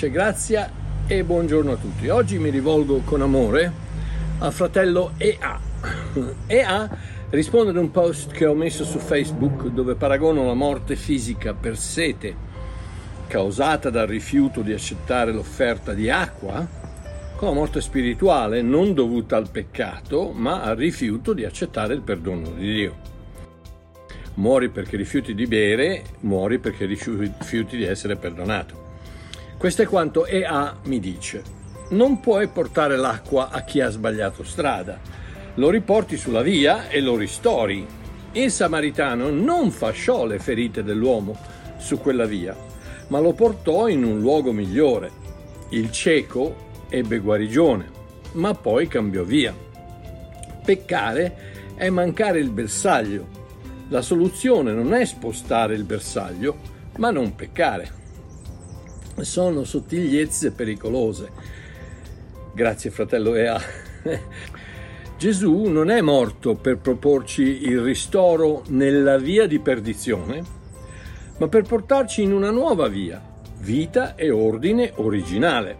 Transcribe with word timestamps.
Pace, 0.00 0.10
grazia 0.10 0.70
e 1.06 1.24
buongiorno 1.24 1.72
a 1.72 1.76
tutti. 1.76 2.08
Oggi 2.08 2.38
mi 2.38 2.48
rivolgo 2.48 3.00
con 3.04 3.20
amore 3.20 3.70
al 4.38 4.50
fratello 4.50 5.12
EA. 5.18 5.60
EA 6.46 6.88
risponde 7.28 7.68
ad 7.68 7.76
un 7.76 7.90
post 7.90 8.30
che 8.30 8.46
ho 8.46 8.54
messo 8.54 8.82
su 8.84 8.98
Facebook 8.98 9.66
dove 9.66 9.96
paragono 9.96 10.46
la 10.46 10.54
morte 10.54 10.96
fisica 10.96 11.52
per 11.52 11.76
sete 11.76 12.34
causata 13.26 13.90
dal 13.90 14.06
rifiuto 14.06 14.62
di 14.62 14.72
accettare 14.72 15.32
l'offerta 15.32 15.92
di 15.92 16.08
acqua 16.08 16.66
con 17.36 17.48
la 17.48 17.54
morte 17.54 17.82
spirituale 17.82 18.62
non 18.62 18.94
dovuta 18.94 19.36
al 19.36 19.50
peccato 19.50 20.32
ma 20.34 20.62
al 20.62 20.76
rifiuto 20.76 21.34
di 21.34 21.44
accettare 21.44 21.92
il 21.92 22.00
perdono 22.00 22.52
di 22.52 22.72
Dio. 22.72 22.96
Muori 24.36 24.70
perché 24.70 24.96
rifiuti 24.96 25.34
di 25.34 25.46
bere, 25.46 26.04
muori 26.20 26.58
perché 26.58 26.86
rifiuti 26.86 27.76
di 27.76 27.84
essere 27.84 28.16
perdonato. 28.16 28.79
Questo 29.60 29.82
è 29.82 29.86
quanto 29.86 30.24
EA 30.24 30.78
mi 30.84 31.00
dice. 31.00 31.42
Non 31.90 32.18
puoi 32.20 32.48
portare 32.48 32.96
l'acqua 32.96 33.50
a 33.50 33.60
chi 33.60 33.82
ha 33.82 33.90
sbagliato 33.90 34.42
strada. 34.42 34.98
Lo 35.56 35.68
riporti 35.68 36.16
sulla 36.16 36.40
via 36.40 36.88
e 36.88 37.02
lo 37.02 37.14
ristori. 37.14 37.86
Il 38.32 38.50
samaritano 38.50 39.28
non 39.28 39.70
fasciò 39.70 40.24
le 40.24 40.38
ferite 40.38 40.82
dell'uomo 40.82 41.36
su 41.76 41.98
quella 41.98 42.24
via, 42.24 42.56
ma 43.08 43.20
lo 43.20 43.34
portò 43.34 43.86
in 43.88 44.02
un 44.02 44.18
luogo 44.18 44.50
migliore. 44.50 45.10
Il 45.72 45.92
cieco 45.92 46.86
ebbe 46.88 47.18
guarigione, 47.18 47.90
ma 48.32 48.54
poi 48.54 48.88
cambiò 48.88 49.24
via. 49.24 49.54
Peccare 50.64 51.74
è 51.74 51.90
mancare 51.90 52.38
il 52.38 52.48
bersaglio. 52.48 53.26
La 53.90 54.00
soluzione 54.00 54.72
non 54.72 54.94
è 54.94 55.04
spostare 55.04 55.74
il 55.74 55.84
bersaglio, 55.84 56.56
ma 56.96 57.10
non 57.10 57.34
peccare 57.34 57.98
sono 59.20 59.64
sottigliezze 59.64 60.52
pericolose. 60.52 61.30
Grazie 62.52 62.90
fratello 62.90 63.34
Ea. 63.34 63.60
Gesù 65.18 65.64
non 65.64 65.90
è 65.90 66.00
morto 66.00 66.54
per 66.54 66.78
proporci 66.78 67.66
il 67.68 67.80
ristoro 67.80 68.62
nella 68.68 69.18
via 69.18 69.46
di 69.46 69.58
perdizione, 69.58 70.42
ma 71.36 71.46
per 71.48 71.64
portarci 71.64 72.22
in 72.22 72.32
una 72.32 72.50
nuova 72.50 72.88
via, 72.88 73.22
vita 73.58 74.14
e 74.14 74.30
ordine 74.30 74.92
originale. 74.96 75.78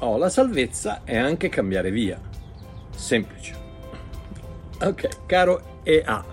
Oh, 0.00 0.18
la 0.18 0.28
salvezza 0.28 1.02
è 1.04 1.16
anche 1.16 1.48
cambiare 1.48 1.90
via. 1.90 2.20
Semplice. 2.94 3.54
Ok, 4.80 5.08
caro 5.26 5.80
EA, 5.82 6.24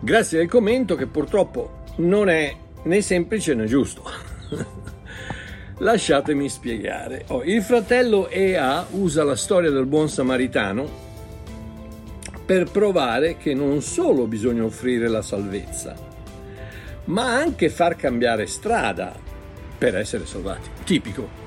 grazie 0.00 0.38
del 0.38 0.48
commento 0.48 0.96
che 0.96 1.06
purtroppo 1.06 1.84
non 1.98 2.28
è 2.28 2.54
né 2.82 3.00
semplice 3.00 3.54
né 3.54 3.66
giusto. 3.66 4.21
Lasciatemi 5.82 6.48
spiegare. 6.48 7.24
Oh, 7.28 7.42
il 7.42 7.60
fratello 7.60 8.28
EA 8.28 8.86
usa 8.92 9.24
la 9.24 9.34
storia 9.34 9.70
del 9.70 9.86
buon 9.86 10.08
samaritano 10.08 10.88
per 12.46 12.70
provare 12.70 13.36
che 13.36 13.52
non 13.52 13.82
solo 13.82 14.28
bisogna 14.28 14.62
offrire 14.62 15.08
la 15.08 15.22
salvezza, 15.22 15.96
ma 17.06 17.34
anche 17.34 17.68
far 17.68 17.96
cambiare 17.96 18.46
strada 18.46 19.12
per 19.76 19.96
essere 19.96 20.24
salvati. 20.24 20.68
Tipico. 20.84 21.40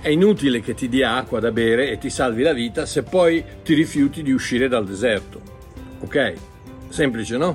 È 0.00 0.08
inutile 0.08 0.62
che 0.62 0.72
ti 0.72 0.88
dia 0.88 1.16
acqua 1.16 1.38
da 1.38 1.52
bere 1.52 1.90
e 1.90 1.98
ti 1.98 2.08
salvi 2.08 2.42
la 2.42 2.54
vita 2.54 2.86
se 2.86 3.02
poi 3.02 3.44
ti 3.62 3.74
rifiuti 3.74 4.22
di 4.22 4.32
uscire 4.32 4.68
dal 4.68 4.86
deserto. 4.86 5.38
Ok? 6.00 6.32
Semplice, 6.88 7.36
no? 7.36 7.54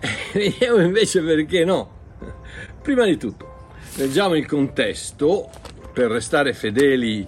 Vediamo 0.34 0.80
invece 0.80 1.22
perché 1.22 1.64
no. 1.64 1.94
Prima 2.82 3.04
di 3.04 3.16
tutto, 3.16 3.45
Leggiamo 3.98 4.34
il 4.34 4.44
contesto 4.44 5.48
per 5.94 6.10
restare 6.10 6.52
fedeli 6.52 7.26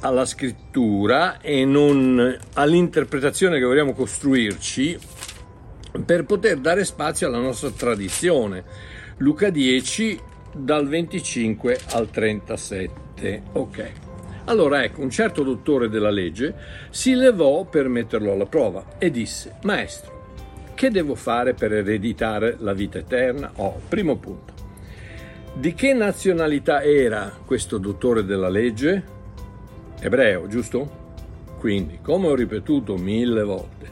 alla 0.00 0.24
scrittura 0.24 1.40
e 1.40 1.64
non 1.64 2.36
all'interpretazione 2.54 3.60
che 3.60 3.64
vogliamo 3.64 3.92
costruirci 3.92 4.98
per 6.04 6.24
poter 6.24 6.58
dare 6.58 6.84
spazio 6.84 7.28
alla 7.28 7.38
nostra 7.38 7.70
tradizione. 7.70 8.64
Luca 9.18 9.48
10 9.48 10.20
dal 10.52 10.88
25 10.88 11.78
al 11.90 12.10
37. 12.10 13.42
Ok. 13.52 13.92
Allora 14.46 14.82
ecco, 14.82 15.00
un 15.02 15.10
certo 15.10 15.44
dottore 15.44 15.88
della 15.88 16.10
legge 16.10 16.56
si 16.90 17.14
levò 17.14 17.64
per 17.66 17.86
metterlo 17.86 18.32
alla 18.32 18.46
prova 18.46 18.98
e 18.98 19.12
disse, 19.12 19.58
Maestro, 19.62 20.32
che 20.74 20.90
devo 20.90 21.14
fare 21.14 21.54
per 21.54 21.72
ereditare 21.72 22.56
la 22.58 22.72
vita 22.72 22.98
eterna? 22.98 23.52
Oh, 23.54 23.80
primo 23.88 24.16
punto. 24.16 24.55
Di 25.58 25.72
che 25.72 25.94
nazionalità 25.94 26.82
era 26.82 27.32
questo 27.46 27.78
dottore 27.78 28.26
della 28.26 28.50
legge? 28.50 29.02
Ebreo, 30.00 30.46
giusto? 30.48 31.04
Quindi, 31.58 32.00
come 32.02 32.26
ho 32.26 32.34
ripetuto 32.34 32.98
mille 32.98 33.42
volte, 33.42 33.90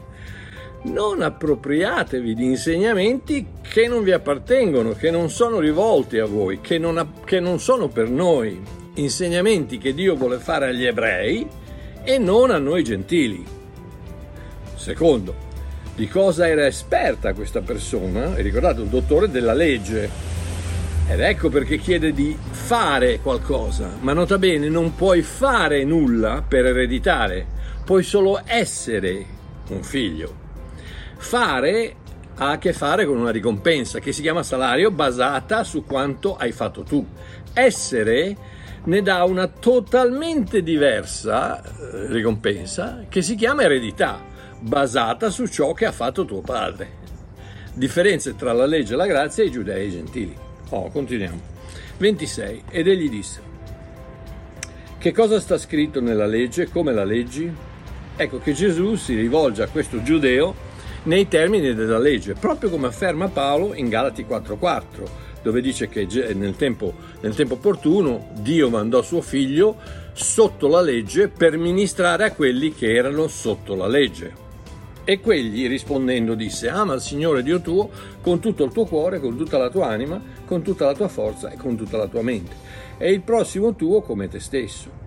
non 0.83 1.23
appropriatevi 1.23 2.35
di 2.35 2.45
insegnamenti 2.45 3.47
che 3.67 3.87
non 3.87 4.03
vi 4.03 4.11
appartengono, 4.11 4.91
che 4.91 5.09
non 5.09 5.31
sono 5.31 5.57
rivolti 5.57 6.19
a 6.19 6.25
voi, 6.25 6.61
che 6.61 6.77
non, 6.77 7.13
che 7.25 7.39
non 7.39 7.59
sono 7.59 7.87
per 7.87 8.11
noi. 8.11 8.61
Insegnamenti 8.93 9.79
che 9.79 9.95
Dio 9.95 10.15
vuole 10.15 10.37
fare 10.37 10.67
agli 10.67 10.85
ebrei 10.85 11.47
e 12.03 12.19
non 12.19 12.51
a 12.51 12.59
noi 12.59 12.83
gentili. 12.83 13.43
Secondo, 14.75 15.33
di 15.95 16.07
cosa 16.07 16.47
era 16.47 16.67
esperta 16.67 17.33
questa 17.33 17.61
persona? 17.61 18.35
E 18.35 18.43
ricordate, 18.43 18.81
un 18.81 18.89
dottore 18.91 19.31
della 19.31 19.53
legge 19.53 20.24
ed 21.07 21.19
ecco 21.19 21.49
perché 21.49 21.77
chiede 21.77 22.13
di 22.13 22.35
fare 22.49 23.19
qualcosa, 23.19 23.91
ma 23.99 24.13
nota 24.13 24.39
bene, 24.39 24.69
non 24.69 24.95
puoi 24.95 25.21
fare 25.21 25.83
nulla 25.83 26.43
per 26.45 26.65
ereditare, 26.65 27.45
puoi 27.85 28.01
solo 28.01 28.41
essere 28.43 29.25
un 29.69 29.83
figlio. 29.83 30.43
Fare 31.17 31.95
ha 32.37 32.49
a 32.51 32.57
che 32.57 32.73
fare 32.73 33.05
con 33.05 33.17
una 33.17 33.29
ricompensa 33.29 33.99
che 33.99 34.11
si 34.11 34.21
chiama 34.21 34.43
salario 34.43 34.89
basata 34.91 35.63
su 35.63 35.85
quanto 35.85 36.35
hai 36.35 36.51
fatto 36.51 36.81
tu. 36.81 37.05
Essere 37.53 38.35
ne 38.85 39.01
dà 39.01 39.23
una 39.23 39.47
totalmente 39.47 40.63
diversa 40.63 41.63
eh, 41.63 42.07
ricompensa 42.07 43.05
che 43.07 43.21
si 43.21 43.35
chiama 43.35 43.63
eredità, 43.63 44.21
basata 44.59 45.29
su 45.29 45.47
ciò 45.47 45.73
che 45.73 45.85
ha 45.85 45.91
fatto 45.91 46.25
tuo 46.25 46.41
padre. 46.41 47.03
Differenze 47.73 48.35
tra 48.35 48.53
la 48.53 48.65
legge 48.65 48.93
e 48.93 48.97
la 48.97 49.05
grazia 49.05 49.43
e 49.43 49.47
i 49.47 49.51
giudei 49.51 49.83
e 49.83 49.85
i 49.85 49.91
gentili. 49.91 50.44
Oh, 50.69 50.89
continuiamo. 50.89 51.39
26. 51.97 52.63
Ed 52.69 52.87
egli 52.87 53.09
disse, 53.09 53.41
che 54.97 55.11
cosa 55.11 55.39
sta 55.39 55.57
scritto 55.57 56.01
nella 56.01 56.25
legge? 56.25 56.69
Come 56.69 56.91
la 56.91 57.03
leggi? 57.03 57.51
Ecco 58.17 58.39
che 58.39 58.53
Gesù 58.53 58.95
si 58.95 59.13
rivolge 59.13 59.61
a 59.61 59.67
questo 59.67 60.01
giudeo 60.01 60.55
nei 61.03 61.27
termini 61.27 61.73
della 61.73 61.99
legge, 61.99 62.33
proprio 62.33 62.69
come 62.69 62.87
afferma 62.87 63.27
Paolo 63.27 63.75
in 63.75 63.89
Galati 63.89 64.25
4:4, 64.27 65.07
dove 65.43 65.61
dice 65.61 65.87
che 65.87 66.07
nel 66.33 66.55
tempo, 66.55 66.93
nel 67.21 67.35
tempo 67.35 67.53
opportuno 67.53 68.29
Dio 68.39 68.69
mandò 68.69 69.03
suo 69.03 69.21
figlio 69.21 69.75
sotto 70.13 70.67
la 70.67 70.81
legge 70.81 71.27
per 71.27 71.57
ministrare 71.57 72.23
a 72.23 72.31
quelli 72.31 72.73
che 72.73 72.95
erano 72.95 73.27
sotto 73.27 73.75
la 73.75 73.87
legge. 73.87 74.43
E 75.03 75.19
quegli 75.19 75.67
rispondendo 75.67 76.33
disse, 76.33 76.67
ama 76.67 76.95
il 76.95 77.01
Signore 77.01 77.43
Dio 77.43 77.61
tuo 77.61 77.91
con 78.21 78.39
tutto 78.39 78.63
il 78.63 78.71
tuo 78.71 78.85
cuore, 78.85 79.19
con 79.19 79.37
tutta 79.37 79.59
la 79.59 79.69
tua 79.69 79.89
anima, 79.89 80.19
con 80.45 80.61
tutta 80.61 80.85
la 80.85 80.93
tua 80.93 81.07
forza 81.07 81.49
e 81.49 81.57
con 81.57 81.75
tutta 81.75 81.97
la 81.97 82.07
tua 82.07 82.21
mente. 82.21 82.55
E 82.97 83.11
il 83.11 83.21
prossimo 83.21 83.75
tuo 83.75 84.01
come 84.01 84.27
te 84.27 84.39
stesso. 84.39 85.03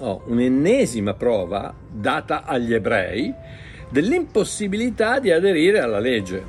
Oh, 0.00 0.22
un'ennesima 0.26 1.14
prova 1.14 1.74
data 1.90 2.44
agli 2.44 2.72
ebrei 2.72 3.32
dell'impossibilità 3.88 5.18
di 5.18 5.30
aderire 5.30 5.80
alla 5.80 5.98
legge, 5.98 6.44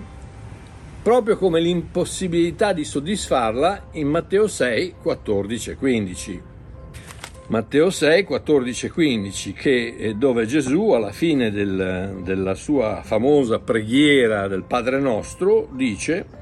proprio 1.01 1.38
come 1.38 1.59
l'impossibilità 1.59 2.74
di 2.74 2.83
soddisfarla 2.83 3.88
in 3.94 4.07
Matteo 4.07 4.47
6, 4.47 4.95
14 5.01 5.69
e 5.71 5.75
15. 5.75 6.42
Matteo 7.47 7.89
6, 7.89 8.24
14 8.25 8.85
e 8.85 8.89
15, 8.92 9.53
che, 9.53 10.13
dove 10.15 10.45
Gesù 10.45 10.89
alla 10.89 11.12
fine 11.12 11.50
del, 11.50 12.19
della 12.21 12.53
sua 12.53 13.01
famosa 13.03 13.57
preghiera 13.57 14.47
del 14.47 14.62
Padre 14.62 15.00
nostro 15.00 15.68
dice 15.71 16.38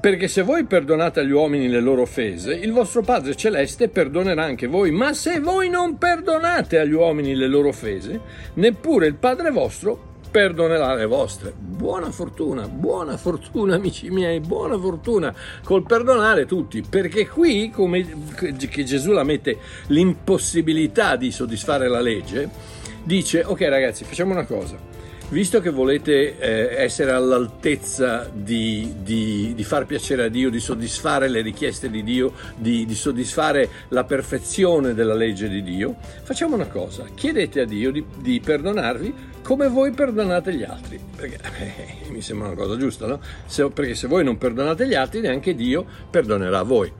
perché 0.00 0.28
se 0.28 0.42
voi 0.42 0.64
perdonate 0.64 1.20
agli 1.20 1.32
uomini 1.32 1.68
le 1.68 1.80
loro 1.80 2.02
offese, 2.02 2.54
il 2.54 2.72
vostro 2.72 3.02
Padre 3.02 3.34
Celeste 3.34 3.88
perdonerà 3.88 4.44
anche 4.44 4.68
voi, 4.68 4.92
ma 4.92 5.12
se 5.12 5.40
voi 5.40 5.68
non 5.68 5.98
perdonate 5.98 6.78
agli 6.78 6.92
uomini 6.92 7.34
le 7.34 7.48
loro 7.48 7.68
offese, 7.68 8.20
neppure 8.54 9.06
il 9.06 9.14
Padre 9.14 9.50
vostro 9.50 10.06
perdonerà 10.30 10.94
le 10.94 11.06
vostre. 11.06 11.52
Buona 11.56 12.10
fortuna, 12.10 12.68
buona 12.68 13.16
fortuna 13.16 13.74
amici 13.74 14.08
miei, 14.10 14.40
buona 14.40 14.78
fortuna 14.78 15.34
col 15.64 15.82
perdonare 15.84 16.46
tutti, 16.46 16.82
perché 16.88 17.26
qui, 17.26 17.70
come 17.70 18.06
che 18.34 18.84
Gesù 18.84 19.10
la 19.10 19.24
mette 19.24 19.58
l'impossibilità 19.88 21.16
di 21.16 21.32
soddisfare 21.32 21.88
la 21.88 22.00
legge, 22.00 22.48
dice 23.02 23.42
ok 23.44 23.60
ragazzi 23.62 24.04
facciamo 24.04 24.32
una 24.32 24.44
cosa, 24.44 24.76
visto 25.30 25.60
che 25.60 25.70
volete 25.70 26.38
eh, 26.38 26.82
essere 26.82 27.12
all'altezza 27.12 28.30
di, 28.32 28.94
di, 29.02 29.52
di, 29.54 29.64
far 29.64 29.84
piacere 29.84 30.24
a 30.24 30.28
Dio, 30.28 30.50
di 30.50 30.60
soddisfare 30.60 31.28
le 31.28 31.42
richieste 31.42 31.90
di 31.90 32.02
Dio, 32.02 32.32
di, 32.56 32.86
di, 32.86 32.94
soddisfare 32.94 33.68
la 33.88 34.04
perfezione 34.04 34.94
della 34.94 35.14
legge 35.14 35.48
di 35.48 35.62
Dio, 35.62 35.96
facciamo 36.22 36.54
una 36.54 36.68
cosa, 36.68 37.04
chiedete 37.14 37.60
a 37.60 37.64
Dio 37.66 37.90
di, 37.90 38.40
perdonarvi 38.40 39.36
come 39.42 39.68
voi 39.68 39.92
perdonate 39.92 40.54
gli 40.54 40.64
altri, 40.64 41.00
perché 41.16 41.38
eh, 41.58 42.08
mi 42.12 42.20
sembra 42.20 42.48
una 42.48 42.56
cosa 42.56 42.76
giusta, 42.76 43.06
no? 43.06 43.20
Se, 43.46 43.68
perché 43.70 43.94
se 43.94 44.06
voi 44.06 44.24
non 44.24 44.38
perdonate 44.38 44.86
gli 44.86 44.94
altri, 44.94 45.20
neanche 45.20 45.54
Dio 45.54 45.84
perdonerà 46.10 46.62
voi. 46.62 46.92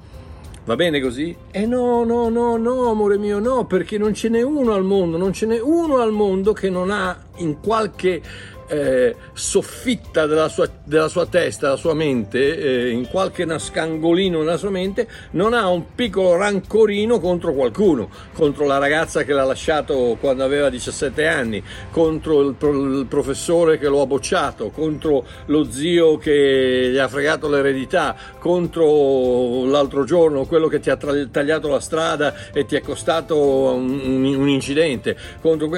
Va 0.69 0.77
bene 0.77 1.01
così? 1.01 1.35
Eh 1.51 1.65
no, 1.65 2.05
no, 2.05 2.29
no, 2.29 2.59
no, 2.59 2.91
amore 2.91 3.17
mio, 3.17 3.39
no, 3.39 3.65
perché 3.65 3.97
non 3.97 4.13
ce 4.13 4.29
n'è 4.29 4.43
uno 4.43 4.75
al 4.75 4.85
mondo, 4.85 5.17
non 5.17 5.33
ce 5.33 5.47
n'è 5.47 5.59
uno 5.59 5.97
al 5.97 6.13
mondo 6.13 6.53
che 6.53 6.69
non 6.69 6.91
ha 6.91 7.19
in 7.37 7.59
qualche 7.59 8.21
eh, 8.69 9.17
soffitta 9.33 10.27
della 10.27 10.49
sua, 10.49 10.69
della 10.85 11.09
sua, 11.09 11.27
testa, 11.27 11.67
della 11.67 11.79
sua 11.79 11.95
mente, 11.95 12.59
eh, 12.59 12.91
in 12.91 13.09
qualche 13.09 13.45
nascangolino 13.45 14.39
nella 14.39 14.57
sua 14.57 14.71
mente, 14.71 15.09
non 15.33 15.55
ha 15.55 15.69
un 15.69 15.95
piccolo 15.95 16.37
rancorino 16.37 17.19
contro 17.19 17.53
qualcuno, 17.53 18.09
contro 18.35 18.67
la 18.67 18.79
ragazza 18.79 19.25
che 19.25 19.33
l'ha 19.33 19.45
lasciato 19.45 20.17
quando 20.21 20.45
aveva 20.45 20.69
17 20.69 21.27
anni, 21.27 21.63
contro 21.91 22.41
il, 22.41 22.57
il 22.61 23.07
professore 23.09 23.79
che 23.79 23.89
lo 23.89 24.03
ha 24.03 24.07
bocciato, 24.07 24.71
contro 24.71 25.25
lo 25.47 25.71
zio 25.71 26.19
che 26.19 26.91
gli 26.93 26.99
ha 26.99 27.09
fregato 27.09 27.49
l'eredità, 27.49 28.15
contro 28.39 29.65
l'altro 29.65 30.05
giorno 30.05 30.45
quello 30.45 30.69
che 30.69 30.81
ti 30.81 30.91
ha 30.91 30.97
tagliato 30.97 31.69
la 31.69 31.81
strada 31.81 32.35
e 32.53 32.67
ti 32.67 32.77
è 32.77 32.81
costato 32.81 33.37
un, 33.37 34.25
un, 34.25 34.49
incidente, 34.49 35.17
contro, 35.41 35.69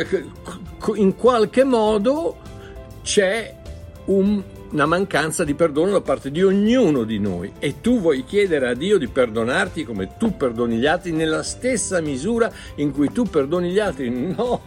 in 0.95 1.15
qualche 1.17 1.65
modo 1.65 2.49
c'è 3.03 3.55
un, 4.07 4.43
una 4.71 4.87
mancanza 4.87 5.45
di 5.45 5.55
perdono 5.55 5.93
da 5.93 6.01
parte 6.01 6.31
di 6.31 6.43
ognuno 6.43 7.05
di 7.05 7.19
noi 7.19 7.53
e 7.59 7.81
tu 7.81 8.01
vuoi 8.01 8.25
chiedere 8.25 8.69
a 8.69 8.75
Dio 8.75 8.99
di 8.99 9.09
perdonarti 9.09 9.85
come 9.85 10.17
tu 10.17 10.37
perdoni 10.37 10.77
gli 10.77 10.87
altri 10.87 11.13
nella 11.13 11.43
stessa 11.43 12.01
misura 12.01 12.51
in 12.77 12.93
cui 12.93 13.13
tu 13.13 13.25
perdoni 13.25 13.71
gli 13.71 13.79
altri. 13.79 14.09
No, 14.41 14.63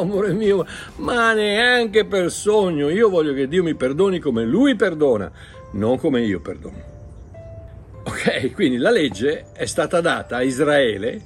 amore 0.00 0.32
mio, 0.32 0.66
ma 0.96 1.32
neanche 1.32 2.04
per 2.04 2.30
sogno. 2.30 2.88
Io 2.88 3.08
voglio 3.08 3.32
che 3.32 3.48
Dio 3.48 3.62
mi 3.62 3.74
perdoni 3.74 4.18
come 4.18 4.44
Lui 4.44 4.76
perdona, 4.76 5.30
non 5.72 5.98
come 5.98 6.22
io 6.22 6.40
perdono. 6.40 6.96
Ok, 8.04 8.52
quindi 8.52 8.76
la 8.76 8.90
legge 8.90 9.46
è 9.52 9.66
stata 9.66 10.00
data 10.00 10.36
a 10.36 10.42
Israele 10.42 11.22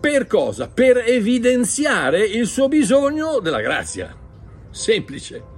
per 0.00 0.28
cosa? 0.28 0.68
Per 0.68 1.02
evidenziare 1.04 2.24
il 2.24 2.46
suo 2.46 2.68
bisogno 2.68 3.40
della 3.40 3.60
grazia. 3.60 4.14
Semplice. 4.70 5.56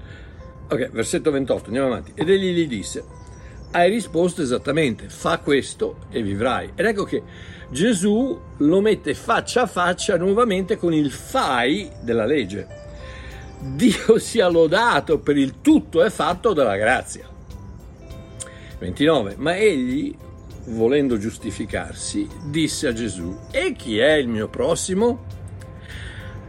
Ok, 0.71 0.91
versetto 0.91 1.33
28, 1.33 1.67
andiamo 1.67 1.89
avanti. 1.89 2.13
Ed 2.15 2.31
egli 2.31 2.53
gli 2.53 2.69
disse, 2.69 3.03
hai 3.73 3.91
risposto 3.91 4.41
esattamente, 4.41 5.09
fa 5.09 5.39
questo 5.39 6.07
e 6.11 6.23
vivrai. 6.23 6.71
Ed 6.77 6.87
ecco 6.87 7.03
che 7.03 7.23
Gesù 7.71 8.41
lo 8.57 8.81
mette 8.81 9.15
faccia 9.15 9.63
a 9.63 9.67
faccia 9.67 10.17
nuovamente 10.17 10.77
con 10.77 10.93
il 10.93 11.11
fai 11.11 11.91
della 12.03 12.25
legge. 12.25 12.69
Dio 13.59 14.19
sia 14.23 14.47
lodato 14.49 15.19
per 15.19 15.37
il 15.37 15.61
tutto 15.61 16.05
è 16.05 16.11
fatto 16.11 16.53
della 16.53 16.77
grazia. 16.77 17.29
29. 18.79 19.35
Ma 19.39 19.57
egli, 19.57 20.17
volendo 20.67 21.19
giustificarsi, 21.19 22.29
disse 22.45 22.87
a 22.87 22.93
Gesù, 22.93 23.37
e 23.51 23.75
chi 23.77 23.99
è 23.99 24.13
il 24.13 24.29
mio 24.29 24.47
prossimo? 24.47 25.40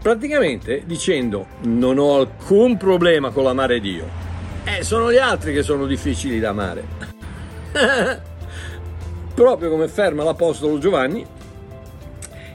Praticamente 0.02 0.84
dicendo 0.86 1.46
non 1.64 1.98
ho 2.00 2.16
alcun 2.16 2.76
problema 2.78 3.30
con 3.30 3.44
l'amare 3.44 3.80
Dio, 3.80 4.06
eh, 4.64 4.84
sono 4.84 5.12
gli 5.12 5.18
altri 5.18 5.54
che 5.54 5.64
sono 5.64 5.86
difficili 5.86 6.40
da 6.40 6.50
amare. 6.50 6.84
Proprio 9.34 9.70
come 9.70 9.88
ferma 9.88 10.24
l'Apostolo 10.24 10.78
Giovanni 10.78 11.26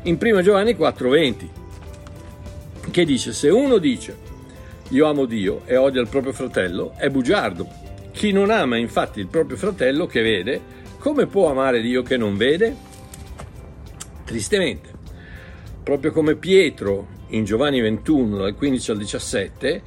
in 0.03 0.19
1 0.21 0.43
Giovanni 0.43 0.75
4:20, 0.75 1.49
che 2.91 3.05
dice 3.05 3.33
se 3.33 3.49
uno 3.49 3.79
dice 3.79 4.25
io 4.91 5.07
amo 5.07 5.25
Dio 5.25 5.63
e 5.65 5.77
odia 5.77 6.01
il 6.01 6.09
proprio 6.09 6.33
fratello 6.33 6.93
è 6.97 7.09
bugiardo. 7.09 7.69
Chi 8.13 8.31
non 8.31 8.51
ama 8.51 8.77
infatti 8.77 9.19
il 9.21 9.27
proprio 9.27 9.57
fratello 9.57 10.07
che 10.07 10.23
vede, 10.23 10.61
come 10.99 11.27
può 11.27 11.51
amare 11.51 11.81
Dio 11.81 12.03
che 12.03 12.17
non 12.17 12.37
vede? 12.37 12.75
Tristemente, 14.25 14.91
proprio 15.83 16.13
come 16.13 16.37
Pietro 16.37 17.15
in 17.29 17.45
Giovanni 17.45 17.81
21 17.81 18.39
dal 18.39 18.55
15 18.55 18.91
al 18.91 18.97
17, 18.99 19.83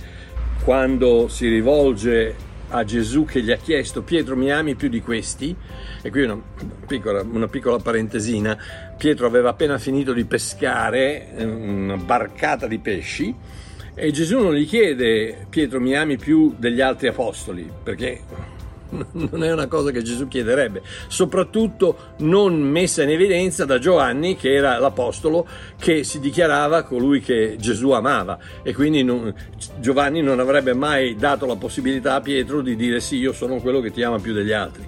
quando 0.63 1.27
si 1.27 1.47
rivolge 1.47 2.47
a 2.69 2.83
Gesù 2.83 3.25
che 3.25 3.41
gli 3.41 3.51
ha 3.51 3.57
chiesto 3.57 4.03
Pietro 4.03 4.35
mi 4.35 4.51
ami 4.51 4.75
più 4.75 4.89
di 4.89 5.01
questi? 5.01 5.55
E 6.01 6.09
qui 6.09 6.23
una 6.23 6.39
piccola, 6.85 7.21
una 7.21 7.47
piccola 7.47 7.77
parentesina, 7.77 8.57
Pietro 8.97 9.25
aveva 9.25 9.49
appena 9.49 9.77
finito 9.77 10.13
di 10.13 10.25
pescare 10.25 11.35
eh, 11.35 11.43
una 11.43 11.97
barcata 11.97 12.67
di 12.67 12.77
pesci 12.77 13.35
e 14.01 14.11
Gesù 14.11 14.39
non 14.39 14.53
gli 14.53 14.65
chiede 14.65 15.47
Pietro 15.49 15.81
mi 15.81 15.93
ami 15.93 16.17
più 16.17 16.55
degli 16.57 16.79
altri 16.79 17.07
apostoli, 17.07 17.69
perché 17.83 18.21
non 19.11 19.43
è 19.43 19.51
una 19.51 19.67
cosa 19.67 19.91
che 19.91 20.01
Gesù 20.01 20.27
chiederebbe, 20.27 20.81
soprattutto 21.07 22.13
non 22.19 22.59
messa 22.59 23.03
in 23.03 23.09
evidenza 23.09 23.65
da 23.65 23.77
Giovanni, 23.79 24.35
che 24.35 24.53
era 24.53 24.79
l'apostolo 24.79 25.47
che 25.79 26.03
si 26.03 26.19
dichiarava 26.19 26.83
colui 26.83 27.21
che 27.21 27.55
Gesù 27.59 27.91
amava 27.91 28.37
e 28.63 28.73
quindi 28.73 29.03
non, 29.03 29.33
Giovanni 29.79 30.21
non 30.21 30.39
avrebbe 30.39 30.73
mai 30.73 31.15
dato 31.15 31.45
la 31.45 31.55
possibilità 31.55 32.15
a 32.15 32.21
Pietro 32.21 32.61
di 32.61 32.75
dire 32.75 32.99
sì, 32.99 33.17
io 33.17 33.33
sono 33.33 33.59
quello 33.59 33.79
che 33.79 33.91
ti 33.91 34.03
ama 34.03 34.19
più 34.19 34.33
degli 34.33 34.51
altri. 34.51 34.87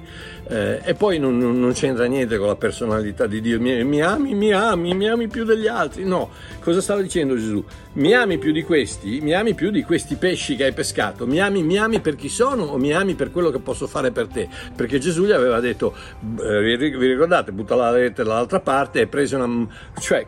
Eh, 0.52 0.82
e 0.84 0.96
poi 0.96 1.18
non, 1.18 1.38
non, 1.38 1.72
c'entra 1.72 2.04
niente 2.08 2.38
con 2.38 2.48
la 2.48 2.58
personalità 2.58 3.26
di 3.26 3.40
Dio, 3.40 3.58
mi, 3.62 3.86
mi, 3.86 4.02
ami, 4.02 4.34
mi 4.34 4.52
ami, 4.52 4.94
mi 4.94 5.08
ami 5.08 5.30
più 5.30 5.46
degli 5.46 5.66
altri. 5.66 6.04
No, 6.04 6.30
cosa 6.60 6.82
stava 6.82 7.02
dicendo 7.02 7.38
Gesù? 7.38 7.64
Mi 7.94 8.14
ami 8.14 8.38
più 8.38 8.52
di 8.52 8.62
questi, 8.64 9.22
mi 9.22 9.34
ami 9.34 9.54
più 9.54 9.72
di 9.72 9.82
questi 9.84 10.16
pesci 10.16 10.58
che 10.58 10.66
hai 10.66 10.74
pescato, 10.74 11.26
mi 11.26 11.40
ami, 11.40 11.64
mi 11.64 11.78
ami 11.78 12.02
per 12.02 12.18
chi 12.18 12.28
sono 12.28 12.64
o 12.64 12.78
mi 12.78 12.92
ami 12.92 13.14
per 13.14 13.32
quello 13.32 13.50
che 13.50 13.60
posso 13.60 13.88
fare 13.88 14.12
per 14.12 14.28
te? 14.28 14.50
Perché 14.76 15.00
Gesù 15.00 15.24
gli 15.24 15.32
aveva 15.32 15.62
detto, 15.62 15.96
eh, 16.42 16.76
vi 16.76 17.08
ricordate, 17.08 17.54
butta 17.54 17.76
la 17.76 17.90
lettera 17.90 18.28
dall'altra 18.28 18.60
parte 18.60 19.00
e 19.00 19.08
prese 19.08 19.38
una... 19.38 19.66
cioè 20.02 20.28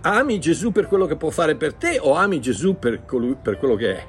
ami 0.00 0.40
Gesù 0.40 0.72
per 0.72 0.88
quello 0.88 1.06
che 1.06 1.14
può 1.14 1.30
fare 1.30 1.54
per 1.54 1.74
te 1.74 1.98
o 2.00 2.14
ami 2.14 2.40
Gesù 2.40 2.76
per, 2.76 3.04
colui, 3.04 3.36
per 3.40 3.56
quello 3.58 3.76
che 3.76 3.96
è? 3.98 4.04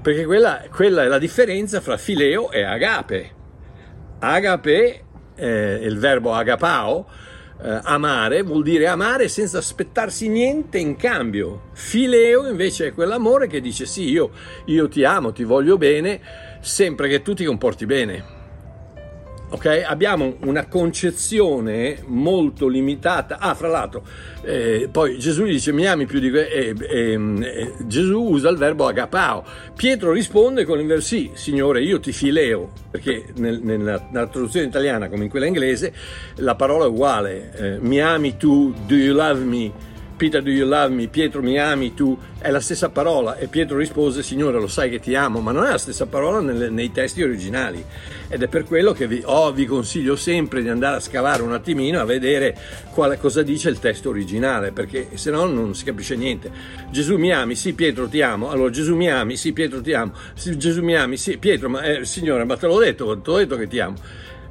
Perché 0.00 0.24
quella, 0.24 0.62
quella 0.74 1.02
è 1.02 1.08
la 1.08 1.18
differenza 1.18 1.82
fra 1.82 1.98
fileo 1.98 2.50
e 2.50 2.62
agape 2.62 3.40
Agape, 4.24 5.02
eh, 5.34 5.80
il 5.82 5.98
verbo 5.98 6.32
agapao, 6.32 7.06
eh, 7.60 7.80
amare, 7.82 8.42
vuol 8.42 8.62
dire 8.62 8.86
amare 8.86 9.26
senza 9.26 9.58
aspettarsi 9.58 10.28
niente 10.28 10.78
in 10.78 10.94
cambio. 10.94 11.70
Fileo 11.72 12.46
invece 12.48 12.86
è 12.86 12.94
quell'amore 12.94 13.48
che 13.48 13.60
dice 13.60 13.84
sì, 13.84 14.08
io, 14.08 14.30
io 14.66 14.88
ti 14.88 15.02
amo, 15.02 15.32
ti 15.32 15.42
voglio 15.42 15.76
bene, 15.76 16.20
sempre 16.60 17.08
che 17.08 17.22
tu 17.22 17.34
ti 17.34 17.44
comporti 17.44 17.84
bene. 17.84 18.31
Okay? 19.52 19.82
Abbiamo 19.82 20.36
una 20.44 20.66
concezione 20.66 21.98
molto 22.06 22.68
limitata. 22.68 23.38
Ah, 23.38 23.54
fra 23.54 23.68
l'altro, 23.68 24.02
eh, 24.42 24.88
poi 24.90 25.18
Gesù 25.18 25.44
gli 25.44 25.52
dice 25.52 25.72
mi 25.72 25.86
ami 25.86 26.06
più 26.06 26.20
di 26.20 26.30
que-", 26.30 26.50
e, 26.50 26.74
e, 26.80 27.12
e, 27.42 27.72
Gesù 27.86 28.22
usa 28.22 28.48
il 28.48 28.56
verbo 28.56 28.86
agapao. 28.86 29.44
Pietro 29.76 30.10
risponde 30.10 30.64
con 30.64 30.80
il 30.80 30.86
verbo 30.86 31.02
sì, 31.02 31.30
Signore, 31.34 31.82
io 31.82 32.00
ti 32.00 32.12
fileo, 32.12 32.72
perché 32.90 33.26
nel, 33.36 33.60
nella, 33.62 34.02
nella, 34.10 34.26
traduzione 34.26 34.66
italiana 34.66 35.10
come 35.10 35.24
in 35.24 35.30
quella 35.30 35.46
inglese 35.46 35.92
la 36.36 36.54
parola 36.54 36.86
è 36.86 36.88
uguale. 36.88 37.52
Eh, 37.54 37.78
mi 37.78 38.00
ami 38.00 38.38
tu, 38.38 38.72
do 38.86 38.94
you 38.94 39.14
love 39.14 39.44
me? 39.44 39.90
Peter, 40.22 40.40
do 40.40 40.52
you 40.52 40.68
love 40.68 40.94
me? 40.94 41.08
Pietro, 41.08 41.42
mi 41.42 41.58
ami 41.58 41.94
tu? 41.94 42.16
È 42.38 42.48
la 42.52 42.60
stessa 42.60 42.90
parola 42.90 43.36
e 43.38 43.48
Pietro 43.48 43.76
rispose, 43.76 44.22
Signore, 44.22 44.60
lo 44.60 44.68
sai 44.68 44.88
che 44.88 45.00
ti 45.00 45.16
amo, 45.16 45.40
ma 45.40 45.50
non 45.50 45.64
è 45.66 45.70
la 45.70 45.78
stessa 45.78 46.06
parola 46.06 46.38
nelle, 46.38 46.70
nei 46.70 46.92
testi 46.92 47.24
originali. 47.24 47.84
Ed 48.28 48.40
è 48.40 48.46
per 48.46 48.62
quello 48.62 48.92
che 48.92 49.08
vi, 49.08 49.20
oh, 49.24 49.50
vi, 49.50 49.66
consiglio 49.66 50.14
sempre 50.14 50.62
di 50.62 50.68
andare 50.68 50.98
a 50.98 51.00
scavare 51.00 51.42
un 51.42 51.52
attimino 51.52 51.98
a 51.98 52.04
vedere 52.04 52.56
quale, 52.92 53.18
cosa 53.18 53.42
dice 53.42 53.68
il 53.68 53.80
testo 53.80 54.10
originale, 54.10 54.70
perché 54.70 55.08
se 55.14 55.32
no 55.32 55.44
non 55.46 55.74
si 55.74 55.82
capisce 55.82 56.14
niente. 56.14 56.52
Gesù 56.88 57.16
mi 57.16 57.32
ami, 57.32 57.56
sì 57.56 57.72
Pietro 57.72 58.06
ti 58.06 58.22
amo, 58.22 58.48
allora 58.48 58.70
Gesù 58.70 58.94
mi 58.94 59.10
ami, 59.10 59.36
sì 59.36 59.52
Pietro 59.52 59.80
ti 59.80 59.92
amo, 59.92 60.12
sì, 60.34 60.56
Gesù 60.56 60.84
mi 60.84 60.94
ami, 60.94 61.16
sì 61.16 61.36
Pietro, 61.36 61.68
ma 61.68 61.82
eh, 61.82 62.04
Signore, 62.04 62.44
ma 62.44 62.56
te 62.56 62.68
l'ho 62.68 62.78
detto, 62.78 63.20
te 63.20 63.28
l'ho 63.28 63.38
detto 63.38 63.56
che 63.56 63.66
ti 63.66 63.80
amo 63.80 63.96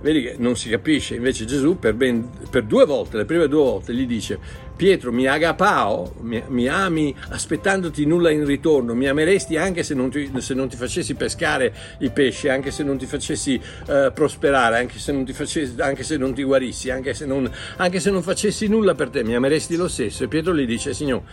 vedi 0.01 0.21
che 0.21 0.35
non 0.37 0.55
si 0.55 0.69
capisce. 0.69 1.15
Invece 1.15 1.45
Gesù 1.45 1.79
per, 1.79 1.93
ben, 1.93 2.29
per, 2.49 2.63
due 2.63 2.85
volte, 2.85 3.17
le 3.17 3.25
prime 3.25 3.47
due 3.47 3.63
volte, 3.63 3.93
gli 3.93 4.05
dice 4.05 4.39
Pietro 4.81 5.11
mi 5.11 5.27
agapao, 5.27 6.15
mi, 6.21 6.41
mi, 6.47 6.67
ami 6.67 7.15
aspettandoti 7.29 8.03
nulla 8.03 8.31
in 8.31 8.43
ritorno, 8.43 8.95
mi 8.95 9.07
ameresti 9.07 9.55
anche 9.55 9.83
se 9.83 9.93
non, 9.93 10.09
ti, 10.09 10.31
se 10.39 10.55
non 10.55 10.69
ti 10.69 10.75
facessi 10.75 11.13
pescare 11.13 11.71
i 12.00 12.09
pesci, 12.09 12.50
anche 12.50 12.71
se 12.71 12.81
non 12.81 12.97
ti 12.97 13.05
facessi 13.05 13.61
uh, 13.61 14.11
prosperare, 14.11 14.79
anche 14.79 14.97
se 14.97 15.11
non 15.11 15.23
ti, 15.23 15.33
facessi, 15.33 15.75
anche 15.77 16.01
se 16.01 16.17
non 16.17 16.33
ti 16.33 16.41
guarissi, 16.41 16.89
anche 16.89 17.13
se 17.13 17.27
non, 17.27 17.47
anche 17.77 18.00
se 18.00 18.09
non 18.09 18.23
facessi 18.23 18.67
nulla 18.67 18.95
per 18.95 19.11
te, 19.11 19.23
mi 19.23 19.35
ameresti 19.35 19.75
lo 19.75 19.88
stesso. 19.88 20.23
E 20.23 20.27
Pietro 20.27 20.55
gli 20.55 20.65
dice 20.65 20.95
Signore, 20.95 21.25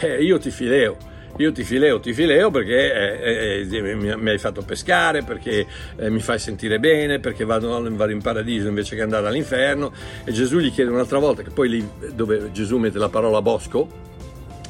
eh, 0.00 0.22
io 0.22 0.38
ti 0.38 0.50
fileo 0.50 1.15
io 1.38 1.52
ti 1.52 1.64
fileo, 1.64 2.00
ti 2.00 2.12
fileo 2.12 2.50
perché 2.50 3.20
eh, 3.20 3.66
eh, 3.70 3.94
mi, 3.94 4.30
hai 4.30 4.38
fatto 4.38 4.62
pescare, 4.62 5.22
perché 5.22 5.66
eh, 5.96 6.10
mi 6.10 6.20
fai 6.20 6.38
sentire 6.38 6.78
bene, 6.78 7.18
perché 7.18 7.44
vado, 7.44 7.68
vado, 7.68 8.12
in 8.12 8.22
paradiso 8.22 8.68
invece 8.68 8.96
che 8.96 9.02
andare 9.02 9.26
all'inferno. 9.26 9.92
E 10.24 10.32
Gesù 10.32 10.58
gli 10.58 10.72
chiede 10.72 10.90
un'altra 10.90 11.18
volta, 11.18 11.42
che 11.42 11.50
poi 11.50 11.68
lì 11.68 11.88
dove 12.14 12.50
Gesù 12.52 12.78
mette 12.78 12.98
la 12.98 13.08
parola 13.08 13.42
bosco, 13.42 13.88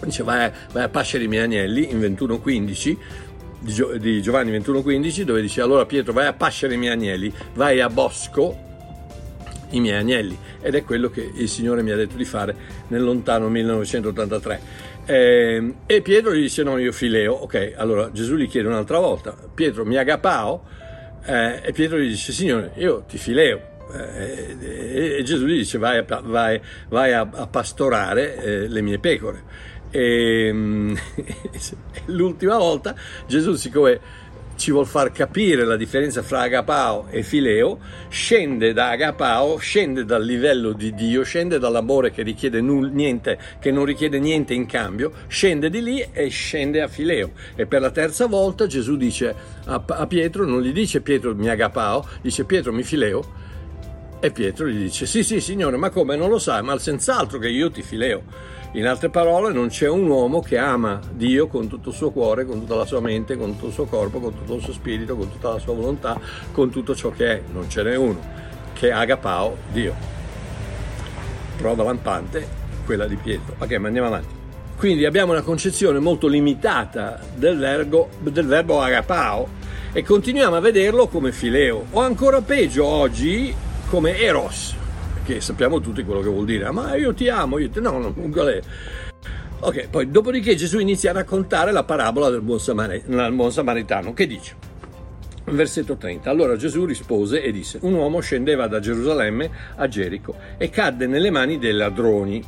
dice 0.05 0.23
vai, 0.23 0.51
vai 0.73 0.85
a 0.85 0.89
pascere 0.89 1.25
i 1.25 1.29
miei 1.29 1.45
agnelli 1.45 1.91
in 1.91 2.01
21.15 2.01 2.97
di 3.99 4.23
Giovanni 4.23 4.57
21.15 4.57 5.23
dove 5.23 5.41
dice 5.41 5.61
allora 5.61 5.87
Pietro 5.87 6.13
vai 6.13 6.27
a 6.27 6.33
pascere 6.33 6.75
i 6.75 6.77
miei 6.77 6.93
agnelli, 6.93 7.33
vai 7.55 7.81
a 7.81 7.89
bosco 7.89 8.65
i 9.71 9.81
miei 9.81 9.99
agnelli 9.99 10.39
ed 10.61 10.75
è 10.75 10.85
quello 10.85 11.11
che 11.11 11.31
il 11.35 11.49
Signore 11.49 11.83
mi 11.83 11.91
ha 11.91 11.97
detto 11.97 12.17
di 12.17 12.25
fare 12.25 12.55
nel 12.89 13.03
lontano 13.03 13.49
1983. 13.49 14.95
Eh, 15.07 15.75
e 15.87 16.03
Pietro 16.03 16.35
gli 16.35 16.43
dice 16.43 16.65
no, 16.65 16.79
io 16.79 16.91
fileo, 16.91 17.33
ok, 17.33 17.75
allora 17.77 18.11
Gesù 18.11 18.35
gli 18.35 18.49
chiede 18.49 18.67
un'altra 18.67 18.99
volta, 18.99 19.37
Pietro 19.55 19.85
mi 19.85 19.97
agapao 19.97 20.65
eh, 21.25 21.61
e 21.63 21.73
Pietro 21.73 21.99
gli 21.99 22.09
dice 22.09 22.33
Signore 22.33 22.73
io 22.77 23.05
ti 23.09 23.17
fileo. 23.17 23.75
Eh, 23.93 24.57
e, 24.61 25.17
e, 25.19 25.23
Gesù 25.23 25.47
gli 25.47 25.59
dice 25.59 25.79
vai 25.79 25.99
a, 25.99 26.21
vai, 26.25 26.61
vai 26.89 27.13
a, 27.13 27.21
a 27.21 27.47
pastorare 27.47 28.37
eh, 28.37 28.69
le 28.69 28.83
mie 28.83 28.99
pecore. 28.99 29.75
E, 29.97 30.53
l'ultima 32.07 32.59
volta 32.59 32.95
Gesù 33.27 33.55
siccome 33.55 34.01
ci 34.57 34.71
vuol 34.71 34.87
far 34.87 35.13
capire 35.13 35.65
la 35.65 35.77
differenza 35.77 36.23
fra 36.23 36.43
agapao 36.43 37.07
e 37.11 37.23
fileo, 37.23 37.79
scende 38.09 38.73
da 38.73 38.91
agapao, 38.91 39.59
scende 39.59 40.05
dal 40.05 40.25
livello 40.25 40.73
di 40.73 40.95
Dio, 40.95 41.23
scende 41.23 41.59
dall'amore 41.59 42.11
che 42.11 42.25
null, 42.61 42.91
niente, 42.93 43.39
che 43.61 43.71
non 43.71 43.85
richiede 43.85 44.19
niente 44.19 44.55
in 44.55 44.67
cambio, 44.67 45.13
scende 45.29 45.71
di 45.71 45.83
lì 45.83 46.05
e 46.13 46.29
scende 46.29 46.83
a 46.83 46.89
fileo. 46.89 47.33
E 47.55 47.67
per 47.67 47.81
la 47.81 47.91
terza 47.91 48.27
volta 48.27 48.67
Gesù 48.67 48.97
dice 48.97 49.35
a, 49.67 49.83
a 49.87 50.07
Pietro, 50.07 50.45
non 50.45 50.63
gli 50.63 50.73
dice 50.73 51.01
Pietro 51.01 51.35
mi 51.35 51.49
agapao, 51.49 52.07
dice 52.23 52.45
Pietro 52.45 52.73
mi 52.73 52.83
fileo. 52.83 53.45
E 54.19 54.31
Pietro 54.31 54.67
gli 54.67 54.79
dice 54.79 55.05
sì 55.05 55.23
sì 55.23 55.41
signore 55.41 55.77
ma 55.77 55.91
come 55.91 56.17
non 56.17 56.31
lo 56.31 56.39
sai 56.39 56.63
ma 56.63 56.77
senz'altro 56.79 57.39
che 57.39 57.51
io 57.51 57.71
ti 57.71 57.83
fileo 57.83 58.23
in 58.77 58.87
altre 58.87 59.09
parole, 59.09 59.55
non 59.55 59.69
c'è 59.69 59.89
un 59.89 60.07
uomo 60.07 60.43
che 60.43 60.59
ama 60.59 61.01
Dio 61.11 61.47
con 61.47 61.67
tutto 61.67 61.89
il 61.89 61.95
suo 61.95 62.11
cuore, 62.11 62.45
con 62.45 62.61
tutta 62.61 62.75
la 62.75 62.85
sua 62.85 63.01
mente, 63.01 63.35
con 63.35 63.53
tutto 63.53 63.69
il 63.69 63.73
suo 63.73 63.87
corpo, 63.87 64.21
con 64.21 64.35
tutto 64.35 64.55
il 64.57 64.63
suo 64.63 64.75
spirito, 64.75 65.17
con 65.17 65.31
tutta 65.31 65.53
la 65.53 65.59
sua 65.59 65.73
volontà, 65.73 66.21
con 66.53 66.69
tutto 66.69 66.95
ciò 66.95 67.11
che 67.11 67.33
è. 67.33 67.43
Non 67.51 67.71
ce 67.71 67.83
n'è 67.83 67.97
uno 67.97 68.21
che 68.75 68.93
agapao 68.93 69.57
Dio. 69.73 69.95
Prova 71.57 71.85
lampante, 71.85 72.47
quella 72.85 73.07
di 73.07 73.17
Pietro. 73.17 73.55
Ok, 73.59 73.73
ma 73.79 73.87
andiamo 73.87 74.09
avanti. 74.09 74.35
Quindi 74.77 75.07
abbiamo 75.07 75.33
una 75.33 75.41
concezione 75.41 75.99
molto 75.99 76.27
limitata 76.27 77.19
del 77.35 77.57
verbo, 77.57 78.11
del 78.21 78.47
verbo 78.47 78.83
agapao 78.83 79.49
e 79.95 80.03
continuiamo 80.03 80.55
a 80.55 80.61
vederlo 80.61 81.07
come 81.07 81.33
fileo 81.33 81.87
o 81.93 82.01
ancora 82.01 82.43
peggio 82.43 82.85
oggi 82.85 83.55
come 83.89 84.19
eros 84.19 84.75
che 85.27 85.41
sappiamo 85.41 85.81
tutti 85.81 86.05
quello 86.05 86.21
che 86.21 86.29
vuol 86.29 86.45
dire, 86.45 86.71
ma 86.71 86.95
io 86.95 87.13
ti 87.13 87.29
amo, 87.29 87.59
io 87.59 87.69
ti... 87.69 87.81
no, 87.81 87.99
no, 87.99 88.13
qual 88.31 88.47
è? 88.47 88.61
Ok, 89.59 89.89
poi 89.89 90.09
dopodiché 90.09 90.55
Gesù 90.55 90.79
inizia 90.79 91.11
a 91.11 91.15
raccontare 91.15 91.73
la 91.73 91.83
parabola 91.83 92.31
del 92.31 92.43
buon, 92.43 92.61
Samaritano, 92.61 93.33
buon 93.33 93.51
samaritano, 93.51 94.13
che 94.13 94.27
dice? 94.29 94.55
Versetto 95.47 95.97
30. 95.97 96.31
Allora 96.31 96.57
Gesù 96.57 96.85
rispose 96.85 97.43
e 97.43 97.51
disse: 97.51 97.79
Un 97.83 97.95
uomo 97.95 98.21
scendeva 98.21 98.69
da 98.69 98.79
Gerusalemme 98.79 99.51
a 99.77 99.89
Gerico 99.89 100.37
e 100.59 100.71
cadde 100.71 101.07
nelle 101.07 101.31
mani 101.31 101.59
dei 101.59 101.73
ladroni, 101.73 102.45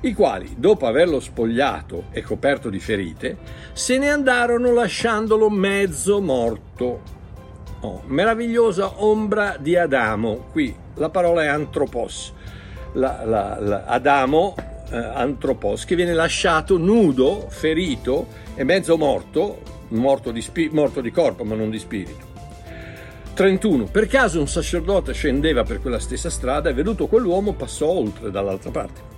i 0.00 0.12
quali, 0.12 0.54
dopo 0.56 0.86
averlo 0.86 1.20
spogliato 1.20 2.06
e 2.10 2.22
coperto 2.22 2.70
di 2.70 2.80
ferite, 2.80 3.36
se 3.72 3.98
ne 3.98 4.08
andarono 4.08 4.72
lasciandolo 4.72 5.50
mezzo 5.50 6.20
morto. 6.20 7.18
Oh, 7.82 8.02
meravigliosa 8.06 9.02
ombra 9.02 9.56
di 9.58 9.74
Adamo. 9.74 10.48
Qui 10.52 10.74
la 10.96 11.08
parola 11.08 11.44
è 11.44 11.46
antropos. 11.46 12.32
La, 12.92 13.22
la, 13.24 13.58
la, 13.58 13.84
Adamo, 13.84 14.54
eh, 14.90 14.96
antropos, 14.96 15.86
che 15.86 15.94
viene 15.94 16.12
lasciato 16.12 16.76
nudo, 16.76 17.46
ferito 17.48 18.26
e 18.54 18.64
mezzo 18.64 18.98
morto, 18.98 19.62
morto 19.88 20.30
di, 20.30 20.42
spi- 20.42 20.68
morto 20.70 21.00
di 21.00 21.10
corpo 21.10 21.44
ma 21.44 21.54
non 21.54 21.70
di 21.70 21.78
spirito. 21.78 22.28
31. 23.32 23.84
Per 23.84 24.06
caso 24.06 24.40
un 24.40 24.48
sacerdote 24.48 25.14
scendeva 25.14 25.62
per 25.62 25.80
quella 25.80 26.00
stessa 26.00 26.28
strada 26.28 26.68
e 26.68 26.74
veduto 26.74 27.06
quell'uomo 27.06 27.54
passò 27.54 27.86
oltre 27.86 28.30
dall'altra 28.30 28.70
parte. 28.70 29.08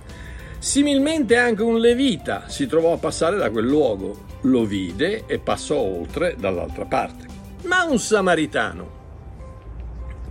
Similmente 0.59 1.35
anche 1.35 1.63
un 1.63 1.77
levita 1.77 2.45
si 2.47 2.65
trovò 2.67 2.93
a 2.93 2.97
passare 2.97 3.35
da 3.35 3.49
quel 3.49 3.65
luogo, 3.65 4.23
lo 4.43 4.63
vide 4.63 5.25
e 5.25 5.39
passò 5.39 5.75
oltre 5.75 6.37
dall'altra 6.39 6.85
parte. 6.85 7.22
Ma 7.63 7.83
un 7.83 7.97
samaritano 7.97 9.01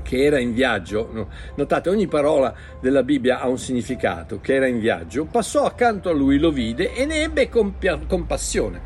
che 0.03 0.25
era 0.25 0.39
in 0.39 0.53
viaggio, 0.53 1.29
notate 1.55 1.89
ogni 1.89 2.07
parola 2.07 2.55
della 2.81 3.03
Bibbia 3.03 3.41
ha 3.41 3.49
un 3.49 3.59
significato, 3.59 4.41
che 4.41 4.55
era 4.55 4.67
in 4.67 4.79
viaggio, 4.79 5.25
passò 5.25 5.65
accanto 5.65 6.11
a 6.11 6.13
lui, 6.13 6.39
lo 6.39 6.51
vide 6.51 6.93
e 6.93 7.07
ne 7.07 7.23
ebbe 7.23 7.49
compassione. 7.49 8.83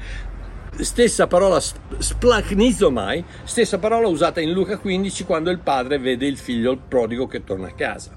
Stessa 0.79 1.27
parola 1.27 1.59
splachnizomai, 1.59 3.25
stessa 3.43 3.79
parola 3.79 4.07
usata 4.07 4.41
in 4.41 4.53
Luca 4.53 4.79
15 4.79 5.25
quando 5.25 5.51
il 5.51 5.59
padre 5.59 5.99
vede 5.99 6.27
il 6.27 6.37
figlio 6.37 6.71
il 6.71 6.79
prodigo 6.87 7.27
che 7.27 7.43
torna 7.43 7.69
a 7.69 7.73
casa. 7.73 8.15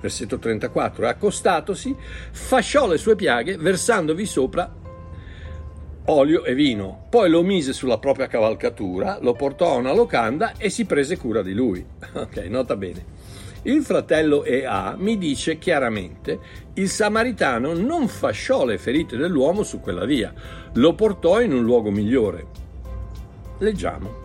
Versetto 0.00 0.38
34. 0.38 1.08
Accostatosi, 1.08 1.96
fasciò 2.32 2.86
le 2.86 2.98
sue 2.98 3.16
piaghe, 3.16 3.56
versandovi 3.56 4.26
sopra 4.26 4.80
olio 6.06 6.44
e 6.44 6.54
vino. 6.54 7.06
Poi 7.08 7.28
lo 7.28 7.42
mise 7.42 7.72
sulla 7.72 7.98
propria 7.98 8.26
cavalcatura, 8.26 9.18
lo 9.20 9.34
portò 9.34 9.72
a 9.72 9.76
una 9.76 9.92
locanda 9.92 10.54
e 10.56 10.70
si 10.70 10.84
prese 10.84 11.16
cura 11.16 11.42
di 11.42 11.52
lui. 11.52 11.84
Ok, 12.14 12.36
nota 12.48 12.76
bene. 12.76 13.20
Il 13.62 13.82
fratello 13.82 14.44
Ea 14.44 14.96
mi 14.98 15.16
dice 15.18 15.58
chiaramente: 15.58 16.38
il 16.74 16.88
samaritano 16.88 17.74
non 17.74 18.08
fasciò 18.08 18.64
le 18.64 18.78
ferite 18.78 19.16
dell'uomo 19.16 19.62
su 19.62 19.80
quella 19.80 20.04
via, 20.04 20.32
lo 20.74 20.94
portò 20.94 21.40
in 21.40 21.52
un 21.52 21.62
luogo 21.62 21.90
migliore. 21.90 22.46
Leggiamo. 23.58 24.21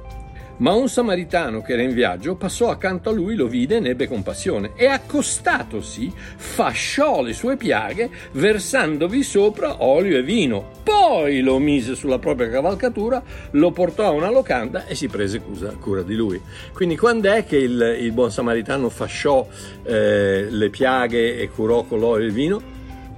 Ma 0.58 0.74
un 0.74 0.90
samaritano 0.90 1.62
che 1.62 1.74
era 1.74 1.84
in 1.84 1.94
viaggio 1.94 2.36
passò 2.36 2.70
accanto 2.70 3.10
a 3.10 3.14
lui, 3.14 3.36
lo 3.36 3.48
vide 3.48 3.76
e 3.76 3.80
ne 3.80 3.90
ebbe 3.90 4.08
compassione 4.08 4.72
e 4.76 4.88
accostatosi 4.88 6.12
fasciò 6.16 7.22
le 7.22 7.34
sue 7.34 7.58
piaghe 7.58 8.10
versandovi 8.32 9.22
sopra 9.22 9.84
olio 9.84 10.18
e 10.18 10.24
vino. 10.24 10.72
Poi 10.84 11.42
lo 11.42 11.60
mise 11.60 11.94
sulla 11.94 12.18
propria 12.18 12.50
cavalcatura, 12.50 13.22
lo 13.52 13.72
portò 13.72 14.08
a 14.08 14.12
una 14.12 14.32
locanda 14.32 14.88
e 14.88 14.96
si 14.96 15.08
prese 15.08 15.42
cura 15.80 16.02
di 16.02 16.16
lui. 16.16 16.42
Quindi 16.74 16.98
quando 16.98 17.32
è 17.32 17.46
che 17.46 17.58
il, 17.58 17.98
il 18.00 18.12
buon 18.12 18.32
samaritano 18.32 18.90
fasciò 18.90 19.48
eh, 19.84 20.48
le 20.50 20.70
piaghe 20.70 21.40
e 21.40 21.50
curò 21.50 21.84
con 21.84 22.00
l'olio 22.00 22.24
e 22.24 22.28
il 22.28 22.34
vino? 22.34 22.77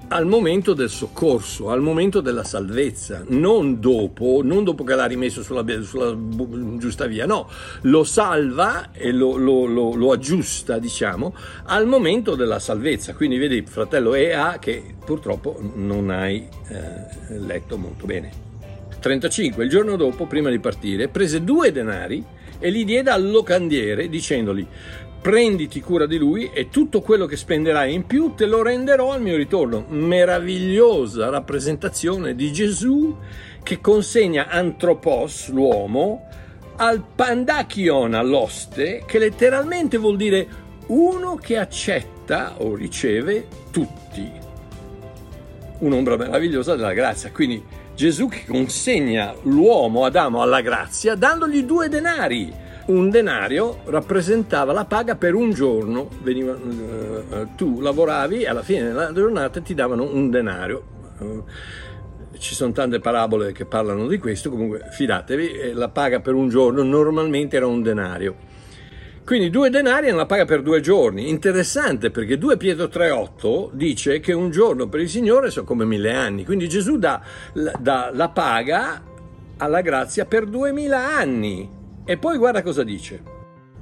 Al 0.09 0.25
momento 0.25 0.73
del 0.73 0.89
soccorso, 0.89 1.69
al 1.69 1.81
momento 1.81 2.19
della 2.19 2.43
salvezza, 2.43 3.23
non 3.27 3.79
dopo, 3.79 4.41
non 4.43 4.63
dopo 4.63 4.83
che 4.83 4.95
l'ha 4.95 5.05
rimesso 5.05 5.43
sulla, 5.43 5.63
sulla 5.81 6.17
giusta 6.77 7.05
via, 7.05 7.25
no, 7.25 7.49
lo 7.81 8.03
salva 8.03 8.91
e 8.91 9.11
lo, 9.11 9.37
lo, 9.37 9.65
lo, 9.65 9.93
lo, 9.93 10.11
aggiusta, 10.11 10.79
diciamo, 10.79 11.35
al 11.65 11.85
momento 11.85 12.35
della 12.35 12.59
salvezza. 12.59 13.13
Quindi 13.13 13.37
vedi, 13.37 13.63
fratello 13.67 14.15
EA, 14.15 14.57
che 14.59 14.95
purtroppo 15.03 15.59
non 15.75 16.09
hai 16.09 16.47
eh, 16.69 17.37
letto 17.37 17.77
molto 17.77 18.05
bene. 18.05 18.47
35. 18.99 19.63
Il 19.63 19.69
giorno 19.69 19.95
dopo, 19.95 20.25
prima 20.25 20.49
di 20.49 20.59
partire, 20.59 21.07
prese 21.07 21.43
due 21.43 21.71
denari 21.71 22.23
e 22.57 22.69
li 22.69 22.83
diede 22.83 23.09
al 23.09 23.29
locandiere 23.29 24.09
dicendogli 24.09 24.67
prenditi 25.21 25.81
cura 25.81 26.05
di 26.05 26.17
lui 26.17 26.49
e 26.53 26.69
tutto 26.69 27.01
quello 27.01 27.25
che 27.25 27.35
spenderai 27.35 27.93
in 27.93 28.05
più 28.05 28.33
te 28.35 28.45
lo 28.45 28.61
renderò 28.61 29.11
al 29.11 29.21
mio 29.21 29.35
ritorno. 29.35 29.85
Meravigliosa 29.89 31.29
rappresentazione 31.29 32.35
di 32.35 32.51
Gesù 32.53 33.15
che 33.61 33.81
consegna 33.81 34.47
Antropos, 34.47 35.49
l'uomo, 35.49 36.27
al 36.77 37.03
Pandachion, 37.13 38.13
all'oste, 38.13 39.03
che 39.05 39.19
letteralmente 39.19 39.97
vuol 39.97 40.15
dire 40.15 40.47
uno 40.87 41.35
che 41.35 41.57
accetta 41.57 42.55
o 42.59 42.73
riceve 42.73 43.47
tutti. 43.71 44.31
Un'ombra 45.79 46.15
meravigliosa 46.15 46.75
della 46.75 46.93
grazia. 46.93 47.31
Quindi 47.31 47.61
Gesù 47.95 48.27
che 48.29 48.45
consegna 48.47 49.35
l'uomo 49.43 50.05
Adamo 50.05 50.41
alla 50.41 50.61
grazia 50.61 51.15
dandogli 51.15 51.63
due 51.63 51.89
denari 51.89 52.67
un 52.89 53.09
denario 53.09 53.79
rappresentava 53.85 54.73
la 54.73 54.85
paga 54.85 55.15
per 55.15 55.35
un 55.35 55.51
giorno, 55.51 56.09
Veniva, 56.21 56.53
uh, 56.53 57.55
tu 57.55 57.81
lavoravi 57.81 58.41
e 58.41 58.47
alla 58.47 58.63
fine 58.63 58.83
della 58.83 59.13
giornata 59.13 59.61
ti 59.61 59.73
davano 59.73 60.03
un 60.11 60.29
denario. 60.29 60.83
Uh, 61.19 61.43
ci 62.37 62.55
sono 62.55 62.71
tante 62.71 62.99
parabole 62.99 63.51
che 63.51 63.65
parlano 63.65 64.07
di 64.07 64.17
questo, 64.17 64.49
comunque 64.49 64.87
fidatevi, 64.91 65.73
la 65.73 65.89
paga 65.89 66.19
per 66.19 66.33
un 66.33 66.49
giorno 66.49 66.83
normalmente 66.83 67.57
era 67.57 67.67
un 67.67 67.81
denario. 67.81 68.47
Quindi 69.25 69.51
due 69.51 69.69
denari 69.69 70.07
è 70.07 70.11
una 70.11 70.25
paga 70.25 70.45
per 70.45 70.63
due 70.63 70.79
giorni. 70.79 71.29
Interessante 71.29 72.09
perché 72.09 72.39
2 72.39 72.57
Pietro 72.57 72.85
3,8 72.85 73.69
dice 73.73 74.19
che 74.19 74.33
un 74.33 74.49
giorno 74.49 74.87
per 74.87 75.01
il 75.01 75.09
Signore 75.09 75.51
sono 75.51 75.67
come 75.67 75.85
mille 75.85 76.13
anni. 76.13 76.45
Quindi 76.45 76.67
Gesù 76.67 76.97
dà, 76.97 77.21
dà 77.79 78.09
la 78.11 78.29
paga 78.29 79.03
alla 79.57 79.81
grazia 79.81 80.25
per 80.25 80.45
duemila 80.45 81.15
anni. 81.15 81.77
E 82.09 82.17
poi 82.17 82.39
guarda 82.39 82.63
cosa 82.63 82.81
dice. 82.81 83.21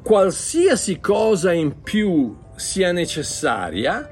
Qualsiasi 0.04 1.00
cosa 1.00 1.54
in 1.54 1.82
più 1.82 2.36
sia 2.58 2.92
necessaria, 2.92 4.12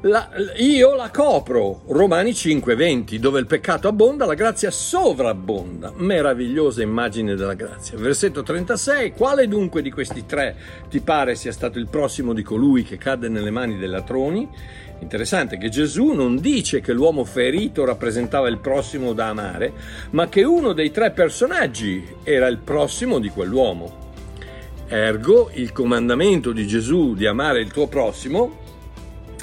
la, 0.00 0.28
io 0.56 0.96
la 0.96 1.10
copro, 1.10 1.82
Romani 1.90 2.32
5:20, 2.32 3.18
dove 3.18 3.38
il 3.38 3.46
peccato 3.46 3.86
abbonda, 3.86 4.26
la 4.26 4.34
grazia 4.34 4.72
sovrabbonda. 4.72 5.92
Meravigliosa 5.94 6.82
immagine 6.82 7.36
della 7.36 7.54
grazia. 7.54 7.96
Versetto 7.98 8.42
36, 8.42 9.12
quale 9.12 9.46
dunque 9.46 9.80
di 9.80 9.92
questi 9.92 10.26
tre 10.26 10.56
ti 10.88 10.98
pare 10.98 11.36
sia 11.36 11.52
stato 11.52 11.78
il 11.78 11.86
prossimo 11.86 12.32
di 12.32 12.42
colui 12.42 12.82
che 12.82 12.98
cadde 12.98 13.28
nelle 13.28 13.52
mani 13.52 13.78
dei 13.78 13.88
latroni? 13.88 14.48
Interessante 15.00 15.58
che 15.58 15.70
Gesù 15.70 16.12
non 16.12 16.36
dice 16.36 16.80
che 16.80 16.92
l'uomo 16.92 17.24
ferito 17.24 17.84
rappresentava 17.84 18.48
il 18.48 18.58
prossimo 18.58 19.12
da 19.12 19.28
amare, 19.28 19.72
ma 20.10 20.28
che 20.28 20.44
uno 20.44 20.72
dei 20.72 20.90
tre 20.90 21.10
personaggi 21.10 22.06
era 22.22 22.46
il 22.46 22.58
prossimo 22.58 23.18
di 23.18 23.30
quell'uomo. 23.30 23.98
Ergo, 24.86 25.50
il 25.54 25.72
comandamento 25.72 26.52
di 26.52 26.66
Gesù 26.66 27.14
di 27.14 27.26
amare 27.26 27.60
il 27.60 27.72
tuo 27.72 27.86
prossimo 27.86 28.58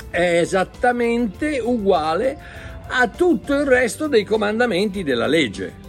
è 0.10 0.40
esattamente 0.40 1.60
uguale 1.60 2.38
a 2.88 3.08
tutto 3.08 3.54
il 3.54 3.66
resto 3.66 4.08
dei 4.08 4.24
comandamenti 4.24 5.04
della 5.04 5.28
legge. 5.28 5.87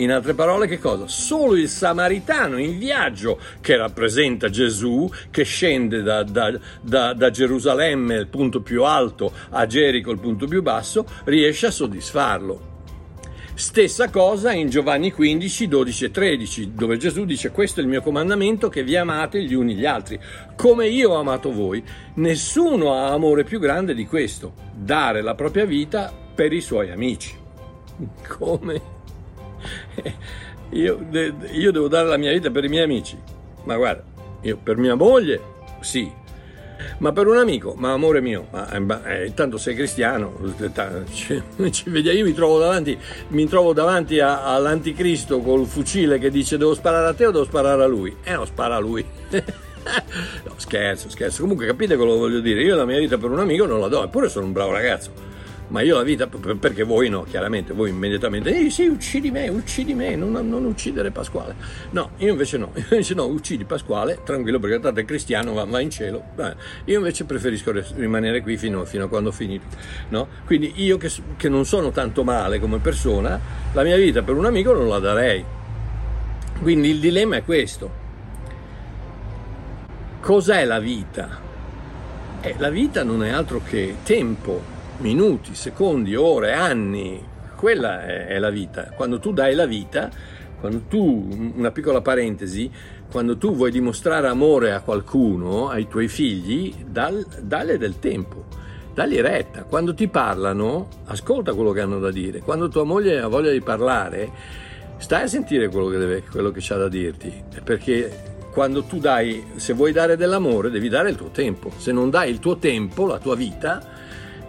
In 0.00 0.10
altre 0.10 0.32
parole, 0.32 0.66
che 0.66 0.78
cosa? 0.78 1.06
Solo 1.08 1.56
il 1.56 1.68
samaritano 1.68 2.56
in 2.56 2.78
viaggio, 2.78 3.38
che 3.60 3.76
rappresenta 3.76 4.48
Gesù, 4.48 5.10
che 5.30 5.44
scende 5.44 6.00
da, 6.00 6.22
da, 6.22 6.58
da, 6.80 7.12
da, 7.12 7.30
Gerusalemme, 7.30 8.14
il 8.14 8.28
punto 8.28 8.62
più 8.62 8.84
alto, 8.84 9.30
a 9.50 9.66
Gerico, 9.66 10.10
il 10.10 10.18
punto 10.18 10.46
più 10.46 10.62
basso, 10.62 11.04
riesce 11.24 11.66
a 11.66 11.70
soddisfarlo. 11.70 12.68
Stessa 13.52 14.08
cosa 14.08 14.52
in 14.52 14.70
Giovanni 14.70 15.12
15, 15.12 15.68
12 15.68 16.04
e 16.06 16.10
13, 16.10 16.72
dove 16.72 16.96
Gesù 16.96 17.26
dice 17.26 17.50
questo 17.50 17.80
è 17.80 17.82
il 17.82 17.88
mio 17.90 18.00
comandamento 18.00 18.70
che 18.70 18.82
vi 18.82 18.96
amate 18.96 19.42
gli 19.42 19.52
uni 19.52 19.74
gli 19.74 19.84
altri, 19.84 20.18
come 20.56 20.88
io 20.88 21.10
ho 21.10 21.18
amato 21.18 21.52
voi. 21.52 21.84
Nessuno 22.14 22.94
ha 22.94 23.12
amore 23.12 23.44
più 23.44 23.58
grande 23.58 23.94
di 23.94 24.06
questo, 24.06 24.54
dare 24.74 25.20
la 25.20 25.34
propria 25.34 25.66
vita 25.66 26.10
per 26.34 26.54
i 26.54 26.62
suoi 26.62 26.90
amici. 26.90 27.36
Come? 28.26 28.99
Io, 30.72 31.04
io 31.50 31.72
devo 31.72 31.88
dare 31.88 32.06
la 32.06 32.16
mia 32.16 32.30
vita 32.30 32.48
per 32.50 32.62
i 32.62 32.68
miei 32.68 32.84
amici. 32.84 33.18
Ma 33.64 33.76
guarda, 33.76 34.04
io 34.42 34.56
per 34.56 34.76
mia 34.76 34.94
moglie, 34.94 35.40
sì, 35.80 36.10
ma 36.98 37.12
per 37.12 37.26
un 37.26 37.36
amico, 37.36 37.74
ma 37.76 37.92
amore 37.92 38.20
mio, 38.20 38.46
ma, 38.50 38.70
eh, 39.04 39.24
eh 39.24 39.34
tanto 39.34 39.58
sei 39.58 39.74
cristiano, 39.74 40.38
ci, 41.12 41.42
ci 41.70 41.90
vediamo, 41.90 42.18
io 42.18 42.24
mi 42.24 42.32
trovo 42.32 42.58
davanti, 42.58 42.96
mi 43.28 43.48
trovo 43.48 43.72
davanti 43.72 44.20
a, 44.20 44.44
all'anticristo 44.44 45.40
col 45.40 45.66
fucile 45.66 46.18
che 46.18 46.30
dice 46.30 46.56
devo 46.56 46.74
sparare 46.74 47.08
a 47.08 47.14
te 47.14 47.26
o 47.26 47.30
devo 47.30 47.44
sparare 47.44 47.82
a 47.82 47.86
lui? 47.86 48.16
Eh 48.22 48.34
no, 48.34 48.44
spara 48.44 48.76
a 48.76 48.80
lui. 48.80 49.04
no, 49.30 50.54
scherzo, 50.56 51.10
scherzo. 51.10 51.42
Comunque 51.42 51.66
capite 51.66 51.96
quello 51.96 52.12
che 52.12 52.18
voglio 52.18 52.40
dire? 52.40 52.62
Io 52.62 52.76
la 52.76 52.84
mia 52.86 52.98
vita 52.98 53.18
per 53.18 53.30
un 53.30 53.40
amico 53.40 53.66
non 53.66 53.80
la 53.80 53.88
do, 53.88 54.04
eppure 54.04 54.28
sono 54.28 54.46
un 54.46 54.52
bravo 54.52 54.72
ragazzo 54.72 55.29
ma 55.70 55.82
io 55.82 55.96
la 55.96 56.02
vita, 56.02 56.26
perché 56.26 56.82
voi 56.82 57.08
no, 57.08 57.22
chiaramente, 57.22 57.72
voi 57.72 57.90
immediatamente, 57.90 58.54
eh 58.56 58.70
sì, 58.70 58.86
uccidi 58.86 59.30
me, 59.30 59.48
uccidi 59.48 59.94
me, 59.94 60.16
non, 60.16 60.32
non 60.32 60.64
uccidere 60.64 61.10
Pasquale. 61.10 61.54
No, 61.90 62.10
io 62.18 62.30
invece 62.30 62.58
no, 62.58 62.72
io 62.74 62.84
invece 62.90 63.14
no, 63.14 63.24
uccidi 63.26 63.64
Pasquale, 63.64 64.20
tranquillo, 64.24 64.58
perché 64.58 64.80
tanto 64.80 65.00
è 65.00 65.04
cristiano, 65.04 65.52
va, 65.52 65.64
va 65.64 65.80
in 65.80 65.90
cielo. 65.90 66.22
Beh, 66.34 66.54
io 66.86 66.98
invece 66.98 67.24
preferisco 67.24 67.72
rimanere 67.94 68.42
qui 68.42 68.56
fino, 68.56 68.84
fino, 68.84 69.04
a 69.04 69.08
quando 69.08 69.30
finito. 69.30 69.64
No? 70.08 70.26
Quindi 70.44 70.72
io 70.76 70.96
che, 70.96 71.10
che 71.36 71.48
non 71.48 71.64
sono 71.64 71.90
tanto 71.90 72.24
male 72.24 72.58
come 72.58 72.78
persona, 72.78 73.40
la 73.72 73.82
mia 73.84 73.96
vita 73.96 74.22
per 74.22 74.34
un 74.34 74.46
amico 74.46 74.72
non 74.72 74.88
la 74.88 74.98
darei. 74.98 75.44
Quindi 76.60 76.90
il 76.90 76.98
dilemma 76.98 77.36
è 77.36 77.44
questo. 77.44 78.08
Cos'è 80.20 80.64
la 80.64 80.80
vita? 80.80 81.48
Eh, 82.42 82.54
la 82.58 82.70
vita 82.70 83.04
non 83.04 83.22
è 83.22 83.30
altro 83.30 83.60
che 83.62 83.96
tempo, 84.02 84.69
minuti, 85.00 85.54
secondi, 85.54 86.14
ore, 86.14 86.52
anni, 86.52 87.22
quella 87.56 88.04
è, 88.04 88.38
la 88.38 88.50
vita. 88.50 88.92
Quando 88.94 89.18
tu 89.18 89.32
dai 89.32 89.54
la 89.54 89.66
vita, 89.66 90.10
quando 90.58 90.82
tu, 90.88 91.52
una 91.54 91.70
piccola 91.70 92.00
parentesi, 92.00 92.70
quando 93.10 93.36
tu 93.36 93.54
vuoi 93.54 93.70
dimostrare 93.70 94.28
amore 94.28 94.72
a 94.72 94.80
qualcuno, 94.80 95.68
ai 95.68 95.88
tuoi 95.88 96.08
figli, 96.08 96.74
dal, 96.86 97.26
dalle 97.42 97.78
del 97.78 97.98
tempo, 97.98 98.44
dagli 98.94 99.18
retta. 99.20 99.64
Quando 99.64 99.94
ti 99.94 100.08
parlano, 100.08 100.88
ascolta 101.06 101.54
quello 101.54 101.72
che 101.72 101.80
hanno 101.80 101.98
da 101.98 102.10
dire. 102.10 102.40
Quando 102.40 102.68
tua 102.68 102.84
moglie 102.84 103.20
ha 103.20 103.26
voglia 103.26 103.50
di 103.50 103.60
parlare, 103.60 104.30
stai 104.98 105.24
a 105.24 105.26
sentire 105.26 105.68
quello 105.68 105.88
che, 105.88 105.98
deve, 105.98 106.22
quello 106.30 106.50
che 106.50 106.60
c'ha 106.62 106.76
da 106.76 106.88
dirti. 106.88 107.42
Perché 107.64 108.28
quando 108.52 108.82
tu 108.84 108.98
dai, 108.98 109.44
se 109.56 109.72
vuoi 109.72 109.92
dare 109.92 110.16
dell'amore, 110.16 110.70
devi 110.70 110.88
dare 110.88 111.10
il 111.10 111.16
tuo 111.16 111.30
tempo. 111.30 111.70
Se 111.76 111.92
non 111.92 112.10
dai 112.10 112.30
il 112.30 112.38
tuo 112.38 112.58
tempo, 112.58 113.06
la 113.06 113.18
tua 113.18 113.34
vita, 113.34 113.99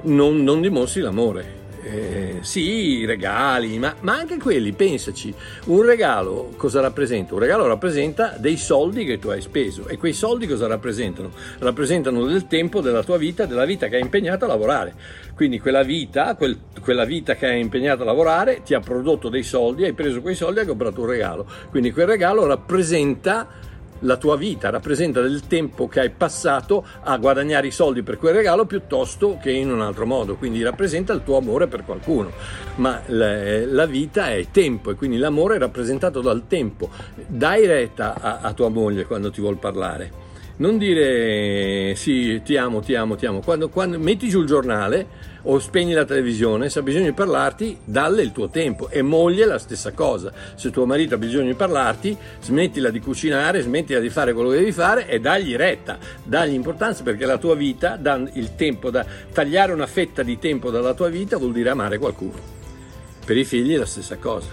non, 0.03 0.43
non 0.43 0.61
dimostri 0.61 1.01
l'amore. 1.01 1.59
Eh, 1.83 2.37
sì, 2.41 3.05
regali, 3.05 3.79
ma, 3.79 3.95
ma, 4.01 4.13
anche 4.13 4.37
quelli, 4.37 4.71
pensaci, 4.71 5.33
un 5.65 5.83
regalo 5.83 6.53
cosa 6.55 6.79
rappresenta? 6.79 7.33
Un 7.33 7.39
regalo 7.39 7.65
rappresenta 7.65 8.35
dei 8.37 8.55
soldi 8.55 9.03
che 9.03 9.17
tu 9.17 9.29
hai 9.29 9.41
speso 9.41 9.87
e 9.87 9.97
quei 9.97 10.13
soldi 10.13 10.45
cosa 10.45 10.67
rappresentano? 10.67 11.31
Rappresentano 11.57 12.25
del 12.25 12.45
tempo 12.45 12.81
della 12.81 13.01
tua 13.01 13.17
vita, 13.17 13.45
della 13.45 13.65
vita 13.65 13.87
che 13.87 13.95
hai 13.95 14.01
impegnato 14.01 14.45
a 14.45 14.49
lavorare. 14.49 14.93
Quindi 15.33 15.59
quella 15.59 15.81
vita, 15.81 16.35
quel, 16.35 16.55
quella 16.81 17.03
vita 17.03 17.33
che 17.33 17.47
hai 17.47 17.59
impegnato 17.59 18.03
a 18.03 18.05
lavorare 18.05 18.61
ti 18.63 18.75
ha 18.75 18.79
prodotto 18.79 19.29
dei 19.29 19.43
soldi, 19.43 19.83
hai 19.83 19.93
preso 19.93 20.21
quei 20.21 20.35
soldi 20.35 20.59
e 20.59 20.61
hai 20.61 20.67
comprato 20.67 21.01
un 21.01 21.07
regalo. 21.07 21.47
Quindi 21.71 21.91
quel 21.91 22.05
regalo 22.05 22.45
rappresenta 22.45 23.47
la 24.01 24.17
tua 24.17 24.35
vita, 24.35 24.69
rappresenta 24.69 25.21
del 25.21 25.47
tempo 25.47 25.87
che 25.87 25.99
hai 25.99 26.09
passato 26.09 26.85
a 27.01 27.17
guadagnare 27.17 27.67
i 27.67 27.71
soldi 27.71 28.03
per 28.03 28.17
quel 28.17 28.33
regalo 28.33 28.65
piuttosto 28.65 29.37
che 29.41 29.51
in 29.51 29.71
un 29.71 29.81
altro 29.81 30.05
modo, 30.05 30.35
quindi 30.35 30.61
rappresenta 30.61 31.13
il 31.13 31.23
tuo 31.23 31.37
amore 31.37 31.67
per 31.67 31.83
qualcuno, 31.83 32.31
ma 32.75 33.01
la, 33.07 33.85
vita 33.85 34.31
è 34.31 34.47
tempo 34.51 34.91
e 34.91 34.95
quindi 34.95 35.17
l'amore 35.17 35.55
è 35.55 35.59
rappresentato 35.59 36.21
dal 36.21 36.47
tempo. 36.47 36.89
Dai 37.27 37.65
retta 37.65 38.15
a, 38.19 38.39
a 38.41 38.53
tua 38.53 38.69
moglie 38.69 39.05
quando 39.05 39.31
ti 39.31 39.41
vuol 39.41 39.57
parlare. 39.57 40.29
Non 40.57 40.77
dire 40.77 41.95
sì, 41.95 42.41
ti 42.43 42.55
amo, 42.55 42.81
ti 42.81 42.93
amo, 42.93 43.15
ti 43.15 43.25
amo. 43.25 43.39
Quando, 43.39 43.69
quando 43.69 43.97
metti 43.97 44.29
giù 44.29 44.41
il 44.41 44.47
giornale, 44.47 45.07
o 45.43 45.59
spegni 45.59 45.93
la 45.93 46.05
televisione, 46.05 46.69
se 46.69 46.79
ha 46.79 46.81
bisogno 46.81 47.05
di 47.05 47.13
parlarti, 47.13 47.77
dalle 47.83 48.21
il 48.21 48.31
tuo 48.31 48.49
tempo. 48.49 48.89
E 48.89 49.01
moglie 49.01 49.45
la 49.45 49.57
stessa 49.57 49.91
cosa. 49.91 50.31
Se 50.55 50.69
tuo 50.69 50.85
marito 50.85 51.15
ha 51.15 51.17
bisogno 51.17 51.47
di 51.47 51.53
parlarti, 51.55 52.15
smettila 52.41 52.89
di 52.89 52.99
cucinare, 52.99 53.61
smettila 53.61 53.99
di 53.99 54.09
fare 54.09 54.33
quello 54.33 54.49
che 54.49 54.57
devi 54.57 54.71
fare 54.71 55.07
e 55.07 55.19
dagli 55.19 55.55
retta, 55.55 55.97
dagli 56.23 56.53
importanza 56.53 57.03
perché 57.03 57.25
la 57.25 57.37
tua 57.37 57.55
vita, 57.55 57.99
il 58.33 58.55
tempo 58.55 58.89
da 58.89 59.05
tagliare 59.31 59.73
una 59.73 59.87
fetta 59.87 60.23
di 60.23 60.37
tempo 60.37 60.69
dalla 60.69 60.93
tua 60.93 61.09
vita 61.09 61.37
vuol 61.37 61.53
dire 61.53 61.69
amare 61.69 61.97
qualcuno. 61.97 62.59
Per 63.25 63.37
i 63.37 63.45
figli 63.45 63.73
è 63.73 63.77
la 63.77 63.85
stessa 63.85 64.17
cosa. 64.17 64.49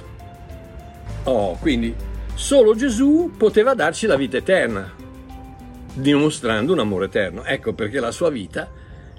Oh, 1.24 1.57
quindi 1.59 1.94
solo 2.35 2.74
Gesù 2.74 3.33
poteva 3.37 3.74
darci 3.74 4.07
la 4.07 4.16
vita 4.16 4.37
eterna, 4.38 4.90
dimostrando 5.92 6.72
un 6.72 6.79
amore 6.79 7.07
eterno. 7.07 7.44
Ecco 7.44 7.72
perché 7.74 8.01
la 8.01 8.12
sua 8.12 8.31
vita 8.31 8.70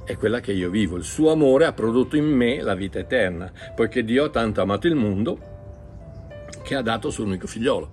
è 0.10 0.18
quella 0.18 0.40
che 0.40 0.54
io 0.54 0.72
vivo. 0.72 0.98
Il 0.98 1.04
suo 1.04 1.32
amore 1.32 1.66
ha 1.66 1.72
prodotto 1.72 2.18
in 2.18 2.26
me 2.26 2.64
la 2.64 2.74
vita 2.74 2.98
eterna, 2.98 3.52
poiché 3.76 4.04
Dio 4.04 4.24
ha 4.24 4.30
tanto 4.30 4.60
amato 4.60 4.88
il 4.88 4.96
mondo 4.96 5.38
che 6.64 6.74
ha 6.74 6.82
dato 6.82 7.12
suo 7.12 7.26
unico 7.26 7.46
figliolo. 7.46 7.92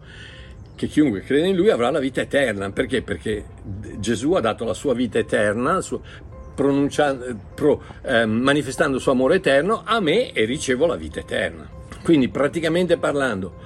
Che 0.74 0.86
chiunque 0.86 1.20
crede 1.20 1.48
in 1.48 1.56
lui 1.56 1.68
avrà 1.68 1.90
la 1.90 1.98
vita 1.98 2.22
eterna. 2.22 2.70
Perché? 2.70 3.02
Perché 3.02 3.44
Gesù 3.98 4.32
ha 4.32 4.40
dato 4.40 4.64
la 4.64 4.72
sua 4.72 4.94
vita 4.94 5.18
eterna, 5.18 5.78
pro, 6.54 7.82
eh, 8.00 8.24
manifestando 8.24 8.96
il 8.96 9.02
suo 9.02 9.12
amore 9.12 9.34
eterno 9.34 9.82
a 9.84 10.00
me 10.00 10.32
e 10.32 10.46
ricevo 10.46 10.86
la 10.86 10.96
vita 10.96 11.20
eterna. 11.20 11.68
Quindi 12.02 12.30
praticamente 12.30 12.96
parlando, 12.96 13.56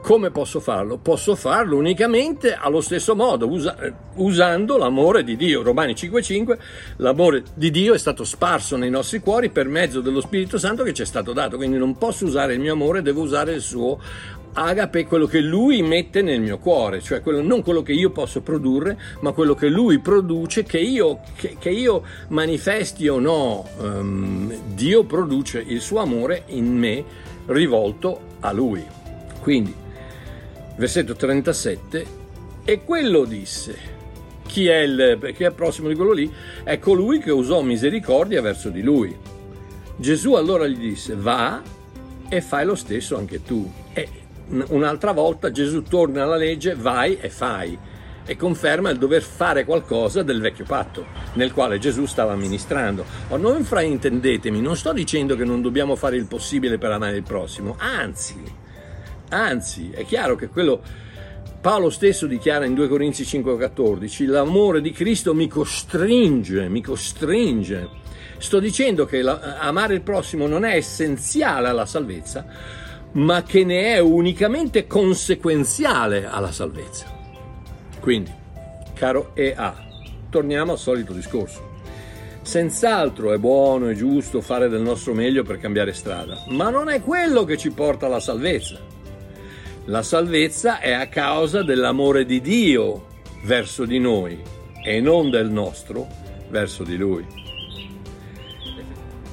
come 0.00 0.30
posso 0.30 0.60
farlo? 0.60 0.98
Posso 0.98 1.34
farlo 1.34 1.76
unicamente 1.76 2.54
allo 2.54 2.80
stesso 2.80 3.14
modo, 3.14 3.48
usa, 3.48 3.76
usando 4.16 4.76
l'amore 4.76 5.22
di 5.22 5.36
Dio. 5.36 5.62
Romani 5.62 5.94
5:5, 5.94 6.58
l'amore 6.96 7.44
di 7.54 7.70
Dio 7.70 7.94
è 7.94 7.98
stato 7.98 8.24
sparso 8.24 8.76
nei 8.76 8.90
nostri 8.90 9.20
cuori 9.20 9.50
per 9.50 9.68
mezzo 9.68 10.00
dello 10.00 10.20
Spirito 10.20 10.58
Santo 10.58 10.82
che 10.82 10.92
ci 10.92 11.02
è 11.02 11.06
stato 11.06 11.32
dato, 11.32 11.56
quindi 11.56 11.76
non 11.78 11.96
posso 11.96 12.24
usare 12.24 12.54
il 12.54 12.60
mio 12.60 12.72
amore, 12.72 13.02
devo 13.02 13.20
usare 13.22 13.52
il 13.54 13.60
suo 13.60 13.98
agape, 14.52 15.06
quello 15.06 15.26
che 15.26 15.40
lui 15.40 15.82
mette 15.82 16.22
nel 16.22 16.40
mio 16.40 16.58
cuore, 16.58 17.00
cioè 17.00 17.20
quello, 17.20 17.40
non 17.42 17.62
quello 17.62 17.82
che 17.82 17.92
io 17.92 18.10
posso 18.10 18.40
produrre, 18.40 18.98
ma 19.20 19.32
quello 19.32 19.54
che 19.54 19.68
lui 19.68 20.00
produce, 20.00 20.64
che 20.64 20.78
io, 20.78 21.20
che, 21.36 21.56
che 21.58 21.70
io 21.70 22.02
manifesti 22.28 23.06
o 23.08 23.18
no. 23.18 23.66
Um, 23.78 24.52
Dio 24.74 25.04
produce 25.04 25.62
il 25.64 25.80
suo 25.80 26.00
amore 26.00 26.44
in 26.46 26.76
me 26.76 27.04
rivolto 27.46 28.20
a 28.40 28.52
lui. 28.52 28.84
Quindi 29.40 29.79
versetto 30.80 31.14
37, 31.14 32.06
e 32.64 32.84
quello 32.84 33.26
disse, 33.26 33.76
chi 34.46 34.66
è, 34.66 34.78
il, 34.78 35.30
chi 35.34 35.44
è 35.44 35.50
prossimo 35.50 35.88
di 35.88 35.94
quello 35.94 36.12
lì? 36.12 36.32
È 36.64 36.78
colui 36.78 37.18
che 37.18 37.30
usò 37.30 37.60
misericordia 37.60 38.40
verso 38.40 38.70
di 38.70 38.80
lui. 38.80 39.14
Gesù 39.96 40.32
allora 40.32 40.66
gli 40.66 40.78
disse, 40.78 41.14
va 41.14 41.60
e 42.30 42.40
fai 42.40 42.64
lo 42.64 42.74
stesso 42.74 43.18
anche 43.18 43.42
tu. 43.42 43.70
E 43.92 44.08
un'altra 44.68 45.12
volta 45.12 45.50
Gesù 45.50 45.82
torna 45.82 46.22
alla 46.22 46.36
legge, 46.36 46.74
vai 46.74 47.18
e 47.20 47.28
fai 47.28 47.78
e 48.24 48.36
conferma 48.36 48.88
il 48.88 48.96
dover 48.96 49.22
fare 49.22 49.66
qualcosa 49.66 50.22
del 50.22 50.40
vecchio 50.40 50.64
patto 50.64 51.06
nel 51.34 51.52
quale 51.52 51.78
Gesù 51.78 52.06
stava 52.06 52.32
amministrando. 52.32 53.04
O 53.28 53.36
non 53.36 53.64
fraintendetemi, 53.64 54.62
non 54.62 54.76
sto 54.76 54.94
dicendo 54.94 55.36
che 55.36 55.44
non 55.44 55.60
dobbiamo 55.60 55.94
fare 55.94 56.16
il 56.16 56.26
possibile 56.26 56.78
per 56.78 56.90
amare 56.90 57.16
il 57.16 57.22
prossimo, 57.22 57.76
anzi, 57.78 58.68
anzi, 59.30 59.90
è 59.90 60.04
chiaro 60.04 60.36
che 60.36 60.48
quello 60.48 60.82
Paolo 61.60 61.90
stesso 61.90 62.26
dichiara 62.26 62.64
in 62.64 62.72
2 62.72 62.88
Corinzi 62.88 63.22
5:14, 63.22 64.26
l'amore 64.26 64.80
di 64.80 64.92
Cristo 64.92 65.34
mi 65.34 65.46
costringe, 65.46 66.70
mi 66.70 66.80
costringe. 66.80 67.88
Sto 68.38 68.58
dicendo 68.58 69.04
che 69.04 69.20
la, 69.20 69.58
amare 69.58 69.92
il 69.92 70.00
prossimo 70.00 70.46
non 70.46 70.64
è 70.64 70.74
essenziale 70.74 71.68
alla 71.68 71.84
salvezza, 71.84 72.46
ma 73.12 73.42
che 73.42 73.64
ne 73.64 73.94
è 73.94 73.98
unicamente 73.98 74.86
conseguenziale 74.86 76.24
alla 76.24 76.50
salvezza. 76.50 77.04
Quindi, 78.00 78.32
caro 78.94 79.32
EA, 79.34 79.74
torniamo 80.30 80.72
al 80.72 80.78
solito 80.78 81.12
discorso. 81.12 81.68
Senz'altro 82.40 83.34
è 83.34 83.36
buono 83.36 83.90
e 83.90 83.94
giusto 83.94 84.40
fare 84.40 84.70
del 84.70 84.80
nostro 84.80 85.12
meglio 85.12 85.42
per 85.42 85.58
cambiare 85.58 85.92
strada, 85.92 86.42
ma 86.48 86.70
non 86.70 86.88
è 86.88 87.02
quello 87.02 87.44
che 87.44 87.58
ci 87.58 87.70
porta 87.70 88.06
alla 88.06 88.18
salvezza. 88.18 88.89
La 89.86 90.02
salvezza 90.02 90.78
è 90.78 90.92
a 90.92 91.08
causa 91.08 91.62
dell'amore 91.62 92.24
di 92.26 92.40
Dio 92.40 93.06
verso 93.44 93.84
di 93.84 93.98
noi 93.98 94.38
e 94.84 95.00
non 95.00 95.30
del 95.30 95.50
nostro 95.50 96.06
verso 96.48 96.84
di 96.84 96.96
Lui. 96.96 97.24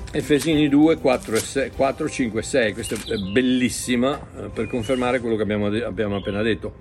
Efesini 0.10 0.70
2, 0.70 0.98
4, 0.98 1.36
6, 1.36 1.72
4 1.72 2.10
5 2.10 2.42
6, 2.42 2.74
questa 2.74 2.96
è 2.96 3.18
bellissima 3.32 4.20
eh, 4.20 4.50
per 4.54 4.68
confermare 4.68 5.20
quello 5.20 5.36
che 5.36 5.44
abbiamo, 5.44 5.68
abbiamo 5.68 6.16
appena 6.16 6.42
detto. 6.42 6.74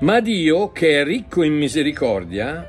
Ma 0.00 0.20
Dio, 0.20 0.72
che 0.72 1.00
è 1.00 1.04
ricco 1.04 1.42
in 1.42 1.54
misericordia, 1.54 2.68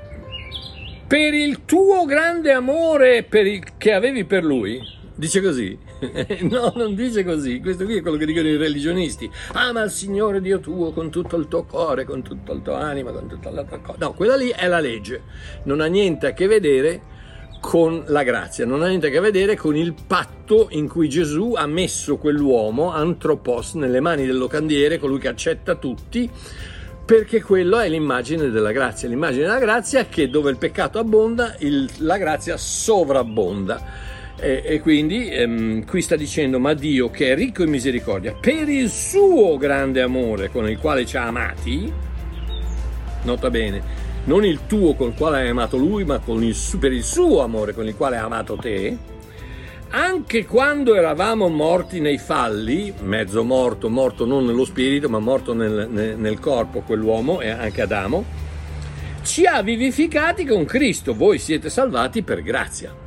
per 1.05 1.33
il 1.33 1.65
tuo 1.65 2.05
grande 2.05 2.53
amore 2.53 3.27
il, 3.29 3.63
che 3.77 3.91
avevi 3.91 4.23
per 4.23 4.45
lui, 4.45 4.81
dice 5.13 5.41
così. 5.41 5.77
no, 6.49 6.73
non 6.75 6.95
dice 6.95 7.23
così. 7.23 7.59
Questo 7.59 7.85
qui 7.85 7.97
è 7.97 8.01
quello 8.01 8.17
che 8.17 8.25
dicono 8.25 8.47
i 8.47 8.57
religionisti. 8.57 9.29
Ama 9.53 9.83
il 9.83 9.91
Signore 9.91 10.41
Dio 10.41 10.59
tuo 10.59 10.91
con 10.91 11.09
tutto 11.09 11.35
il 11.37 11.47
tuo 11.47 11.63
cuore, 11.63 12.05
con 12.05 12.21
tutta 12.21 12.53
la 12.53 12.59
tua 12.59 12.79
anima, 12.79 13.11
con 13.11 13.27
tutta 13.27 13.49
la 13.49 13.63
tua 13.63 13.79
cosa. 13.79 13.97
No, 13.99 14.13
quella 14.13 14.35
lì 14.35 14.49
è 14.49 14.67
la 14.67 14.79
legge. 14.79 15.21
Non 15.63 15.81
ha 15.81 15.87
niente 15.87 16.27
a 16.27 16.33
che 16.33 16.47
vedere 16.47 17.15
con 17.59 18.03
la 18.07 18.23
grazia, 18.23 18.65
non 18.65 18.83
ha 18.83 18.87
niente 18.87 19.07
a 19.07 19.09
che 19.09 19.19
vedere 19.19 19.55
con 19.55 19.75
il 19.75 19.95
patto 20.05 20.67
in 20.71 20.87
cui 20.87 21.09
Gesù 21.09 21.53
ha 21.55 21.65
messo 21.65 22.17
quell'uomo, 22.17 22.91
antropos, 22.91 23.73
nelle 23.73 23.99
mani 23.99 24.25
del 24.25 24.37
locandiere, 24.37 24.99
colui 24.99 25.19
che 25.19 25.27
accetta 25.27 25.75
tutti 25.75 26.29
perché 27.07 27.41
quello 27.41 27.79
è 27.79 27.87
l'immagine 27.87 28.49
della 28.49 28.73
grazia. 28.73 29.07
L'immagine 29.07 29.43
della 29.43 29.59
grazia 29.59 30.07
che 30.07 30.29
dove 30.29 30.51
il 30.51 30.57
peccato 30.57 30.99
abbonda, 30.99 31.55
il, 31.59 31.89
la 31.99 32.17
grazia 32.17 32.57
sovrabbonda. 32.57 34.16
E, 34.39 34.61
e 34.63 34.79
quindi 34.81 35.29
ehm, 35.29 35.85
qui 35.85 36.01
sta 36.01 36.15
dicendo, 36.15 36.59
ma 36.59 36.73
Dio 36.73 37.09
che 37.09 37.31
è 37.31 37.35
ricco 37.35 37.63
in 37.63 37.71
misericordia, 37.71 38.35
per 38.39 38.69
il 38.69 38.89
suo 38.89 39.57
grande 39.57 40.01
amore 40.01 40.51
con 40.51 40.69
il 40.69 40.77
quale 40.77 41.05
ci 41.05 41.17
ha 41.17 41.25
amati, 41.25 41.91
nota 43.23 43.49
bene, 43.49 43.81
non 44.25 44.45
il 44.45 44.67
tuo 44.67 44.93
con 44.93 45.09
il 45.09 45.15
quale 45.15 45.37
hai 45.39 45.49
amato 45.49 45.77
lui, 45.77 46.03
ma 46.03 46.21
il, 46.23 46.55
per 46.79 46.93
il 46.93 47.03
suo 47.03 47.41
amore 47.41 47.73
con 47.73 47.87
il 47.87 47.95
quale 47.95 48.17
ha 48.17 48.25
amato 48.25 48.57
te, 48.57 48.95
anche 49.89 50.45
quando 50.45 50.93
eravamo 50.93 51.47
morti 51.47 51.99
nei 51.99 52.19
falli, 52.19 52.93
mezzo 53.01 53.43
morto, 53.43 53.89
morto 53.89 54.25
non 54.25 54.45
nello 54.45 54.65
spirito, 54.65 55.09
ma 55.09 55.17
morto 55.17 55.53
nel, 55.55 55.87
nel, 55.89 56.15
nel 56.15 56.39
corpo, 56.39 56.81
quell'uomo 56.81 57.41
e 57.41 57.49
anche 57.49 57.81
Adamo, 57.81 58.23
ci 59.23 59.45
ha 59.45 59.63
vivificati 59.63 60.45
con 60.45 60.63
Cristo, 60.65 61.15
voi 61.15 61.39
siete 61.39 61.71
salvati 61.71 62.21
per 62.21 62.43
grazia 62.43 63.05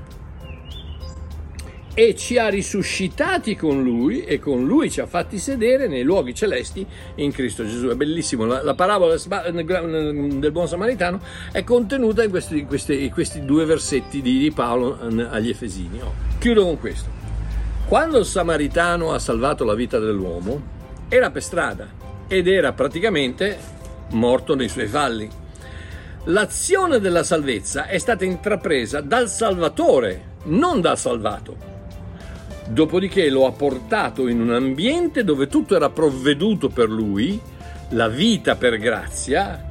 e 2.01 2.17
ci 2.17 2.39
ha 2.39 2.49
risuscitati 2.49 3.55
con 3.55 3.83
lui 3.83 4.25
e 4.25 4.39
con 4.39 4.65
lui 4.65 4.91
ci 4.91 5.03
ha 5.03 5.07
fatti 5.07 5.37
sedere 5.37 5.87
nei 5.87 6.03
luoghi 6.03 6.35
celesti 6.35 6.87
in 7.17 7.31
Cristo 7.31 7.63
Gesù. 7.63 7.89
È 7.89 7.95
bellissimo, 7.95 8.47
la, 8.47 8.63
la 8.63 8.73
parabola 8.73 9.15
del 9.19 10.51
buon 10.51 10.67
samaritano 10.67 11.21
è 11.53 11.63
contenuta 11.63 12.25
in 12.25 12.31
questi, 12.31 12.61
in 12.61 12.67
questi, 12.67 13.05
in 13.05 13.11
questi 13.11 13.45
due 13.45 13.67
versetti 13.67 14.23
di, 14.23 14.39
di 14.39 14.51
Paolo 14.51 14.99
agli 15.29 15.51
Efesini. 15.51 16.01
Oh. 16.01 16.15
Chiudo 16.39 16.65
con 16.65 16.81
questo. 16.81 17.11
Quando 17.87 18.17
il 18.17 18.25
samaritano 18.25 19.13
ha 19.13 19.19
salvato 19.19 19.65
la 19.65 19.75
vita 19.75 19.99
dell'uomo, 19.99 20.59
era 21.11 21.31
per 21.31 21.43
strada 21.43 21.87
ed 22.27 22.49
era 22.49 22.73
praticamente 22.73 23.59
morto 24.13 24.55
nei 24.55 24.71
suoi 24.71 24.87
falli. 24.87 25.29
L'azione 26.25 26.99
della 26.99 27.25
salvezza 27.25 27.89
è 27.89 27.99
stata 27.99 28.25
intrapresa 28.25 29.03
dal 29.03 29.29
Salvatore, 29.29 30.39
non 30.45 30.81
dal 30.81 30.97
salvato. 30.97 31.70
Dopodiché 32.71 33.29
lo 33.31 33.47
ha 33.47 33.51
portato 33.53 34.29
in 34.29 34.41
un 34.41 34.53
ambiente 34.53 35.25
dove 35.25 35.49
tutto 35.49 35.75
era 35.75 35.91
provveduto 35.91 36.69
per 36.69 36.89
lui, 36.89 37.39
la 37.91 38.07
vita 38.07 38.55
per 38.55 38.79
grazia, 38.79 39.67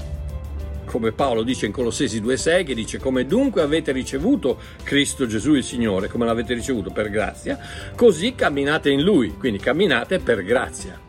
come 0.83 1.13
Paolo 1.13 1.43
dice 1.43 1.65
in 1.65 1.71
Colossesi 1.71 2.21
2,6, 2.21 2.65
che 2.65 2.75
dice 2.75 2.99
come 2.99 3.25
dunque 3.25 3.61
avete 3.61 3.93
ricevuto 3.93 4.59
Cristo 4.83 5.27
Gesù 5.27 5.53
il 5.53 5.63
Signore, 5.63 6.09
come 6.09 6.25
l'avete 6.25 6.53
ricevuto 6.53 6.91
per 6.91 7.09
grazia, 7.09 7.57
così 7.95 8.35
camminate 8.35 8.89
in 8.89 9.01
Lui, 9.01 9.33
quindi 9.37 9.59
camminate 9.59 10.19
per 10.19 10.43
grazia. 10.43 10.99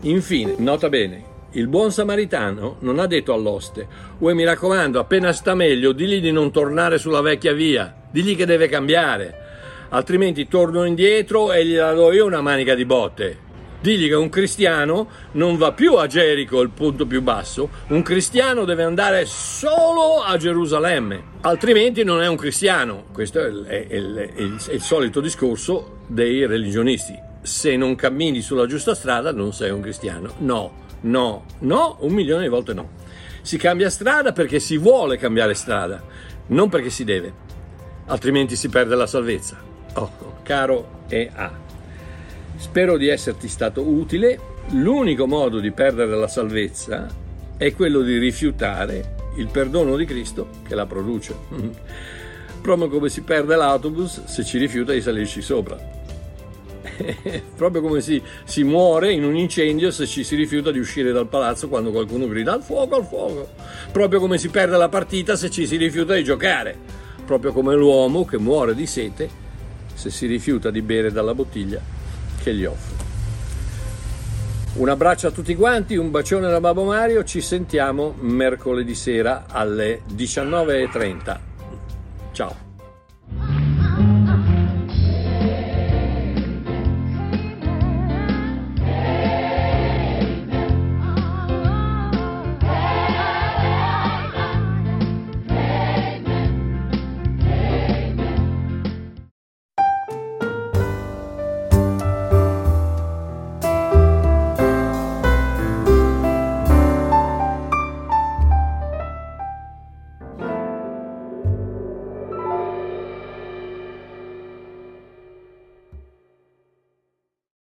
Infine, 0.00 0.54
nota 0.56 0.88
bene, 0.88 1.22
il 1.50 1.68
buon 1.68 1.92
samaritano 1.92 2.76
non 2.78 2.98
ha 2.98 3.06
detto 3.06 3.34
all'oste, 3.34 3.86
uè 4.16 4.32
mi 4.32 4.44
raccomando, 4.44 4.98
appena 4.98 5.34
sta 5.34 5.54
meglio, 5.54 5.92
digli 5.92 6.18
di 6.18 6.32
non 6.32 6.50
tornare 6.50 6.96
sulla 6.96 7.20
vecchia 7.20 7.52
via, 7.52 7.94
digli 8.10 8.34
che 8.34 8.46
deve 8.46 8.68
cambiare 8.68 9.41
altrimenti 9.92 10.48
torno 10.48 10.84
indietro 10.84 11.52
e 11.52 11.64
gliela 11.64 11.92
do 11.92 12.12
io 12.12 12.26
una 12.26 12.40
manica 12.40 12.74
di 12.74 12.84
botte. 12.84 13.50
Digli 13.80 14.06
che 14.06 14.14
un 14.14 14.28
cristiano 14.28 15.08
non 15.32 15.56
va 15.56 15.72
più 15.72 15.94
a 15.94 16.06
Gerico, 16.06 16.60
il 16.60 16.70
punto 16.70 17.04
più 17.04 17.20
basso, 17.20 17.68
un 17.88 18.02
cristiano 18.02 18.64
deve 18.64 18.84
andare 18.84 19.24
solo 19.26 20.22
a 20.24 20.36
Gerusalemme, 20.36 21.22
altrimenti 21.40 22.04
non 22.04 22.22
è 22.22 22.28
un 22.28 22.36
cristiano. 22.36 23.06
Questo 23.12 23.40
è 23.40 23.48
il, 23.48 23.64
è 23.64 23.86
il, 23.90 24.14
è 24.14 24.40
il, 24.40 24.64
è 24.68 24.72
il 24.72 24.80
solito 24.80 25.20
discorso 25.20 25.98
dei 26.06 26.46
religionisti. 26.46 27.18
Se 27.42 27.76
non 27.76 27.96
cammini 27.96 28.40
sulla 28.40 28.66
giusta 28.66 28.94
strada 28.94 29.32
non 29.32 29.52
sei 29.52 29.70
un 29.70 29.80
cristiano. 29.80 30.34
No, 30.38 30.72
no, 31.00 31.44
no, 31.60 31.96
un 32.00 32.12
milione 32.12 32.42
di 32.42 32.48
volte 32.48 32.72
no. 32.72 32.90
Si 33.42 33.58
cambia 33.58 33.90
strada 33.90 34.30
perché 34.30 34.60
si 34.60 34.78
vuole 34.78 35.16
cambiare 35.16 35.54
strada, 35.54 36.00
non 36.46 36.68
perché 36.68 36.88
si 36.88 37.02
deve, 37.02 37.34
altrimenti 38.06 38.54
si 38.54 38.68
perde 38.68 38.94
la 38.94 39.08
salvezza. 39.08 39.70
Oh, 39.94 40.10
caro 40.42 41.00
EA, 41.08 41.52
spero 42.56 42.96
di 42.96 43.08
esserti 43.08 43.46
stato 43.46 43.82
utile. 43.82 44.50
L'unico 44.70 45.26
modo 45.26 45.58
di 45.58 45.70
perdere 45.70 46.16
la 46.16 46.28
salvezza 46.28 47.08
è 47.58 47.74
quello 47.74 48.00
di 48.00 48.16
rifiutare 48.16 49.16
il 49.36 49.48
perdono 49.48 49.96
di 49.96 50.06
Cristo 50.06 50.48
che 50.66 50.74
la 50.74 50.86
produce. 50.86 51.34
Proprio 52.62 52.88
come 52.88 53.08
si 53.08 53.22
perde 53.22 53.56
l'autobus 53.56 54.24
se 54.24 54.44
ci 54.44 54.56
rifiuta 54.56 54.92
di 54.92 55.02
salirci 55.02 55.42
sopra. 55.42 55.76
Proprio 57.56 57.82
come 57.82 58.00
si, 58.00 58.22
si, 58.44 58.62
muore 58.62 59.12
in 59.12 59.24
un 59.24 59.36
incendio 59.36 59.90
se 59.90 60.06
ci 60.06 60.24
si 60.24 60.36
rifiuta 60.36 60.70
di 60.70 60.78
uscire 60.78 61.12
dal 61.12 61.26
palazzo 61.26 61.68
quando 61.68 61.90
qualcuno 61.90 62.28
grida 62.28 62.52
al 62.52 62.62
fuoco, 62.62 62.96
al 62.96 63.04
fuoco. 63.04 63.48
Proprio 63.90 64.20
come 64.20 64.38
si 64.38 64.48
perde 64.48 64.76
la 64.76 64.88
partita 64.88 65.36
se 65.36 65.50
ci 65.50 65.66
si 65.66 65.76
rifiuta 65.76 66.14
di 66.14 66.24
giocare. 66.24 66.78
Proprio 67.26 67.52
come 67.52 67.74
l'uomo 67.74 68.24
che 68.24 68.38
muore 68.38 68.74
di 68.74 68.86
sete 68.86 69.41
se 70.02 70.10
si 70.10 70.26
rifiuta 70.26 70.70
di 70.70 70.82
bere 70.82 71.12
dalla 71.12 71.32
bottiglia 71.32 71.80
che 72.42 72.52
gli 72.54 72.64
offro. 72.64 73.10
Un 74.74 74.88
abbraccio 74.88 75.28
a 75.28 75.30
tutti 75.30 75.54
quanti, 75.54 75.96
un 75.96 76.10
bacione 76.10 76.48
da 76.48 76.58
Babbo 76.58 76.84
Mario, 76.84 77.22
ci 77.22 77.40
sentiamo 77.40 78.14
mercoledì 78.18 78.94
sera 78.94 79.44
alle 79.48 80.02
19.30. 80.12 81.38
Ciao! 82.32 82.71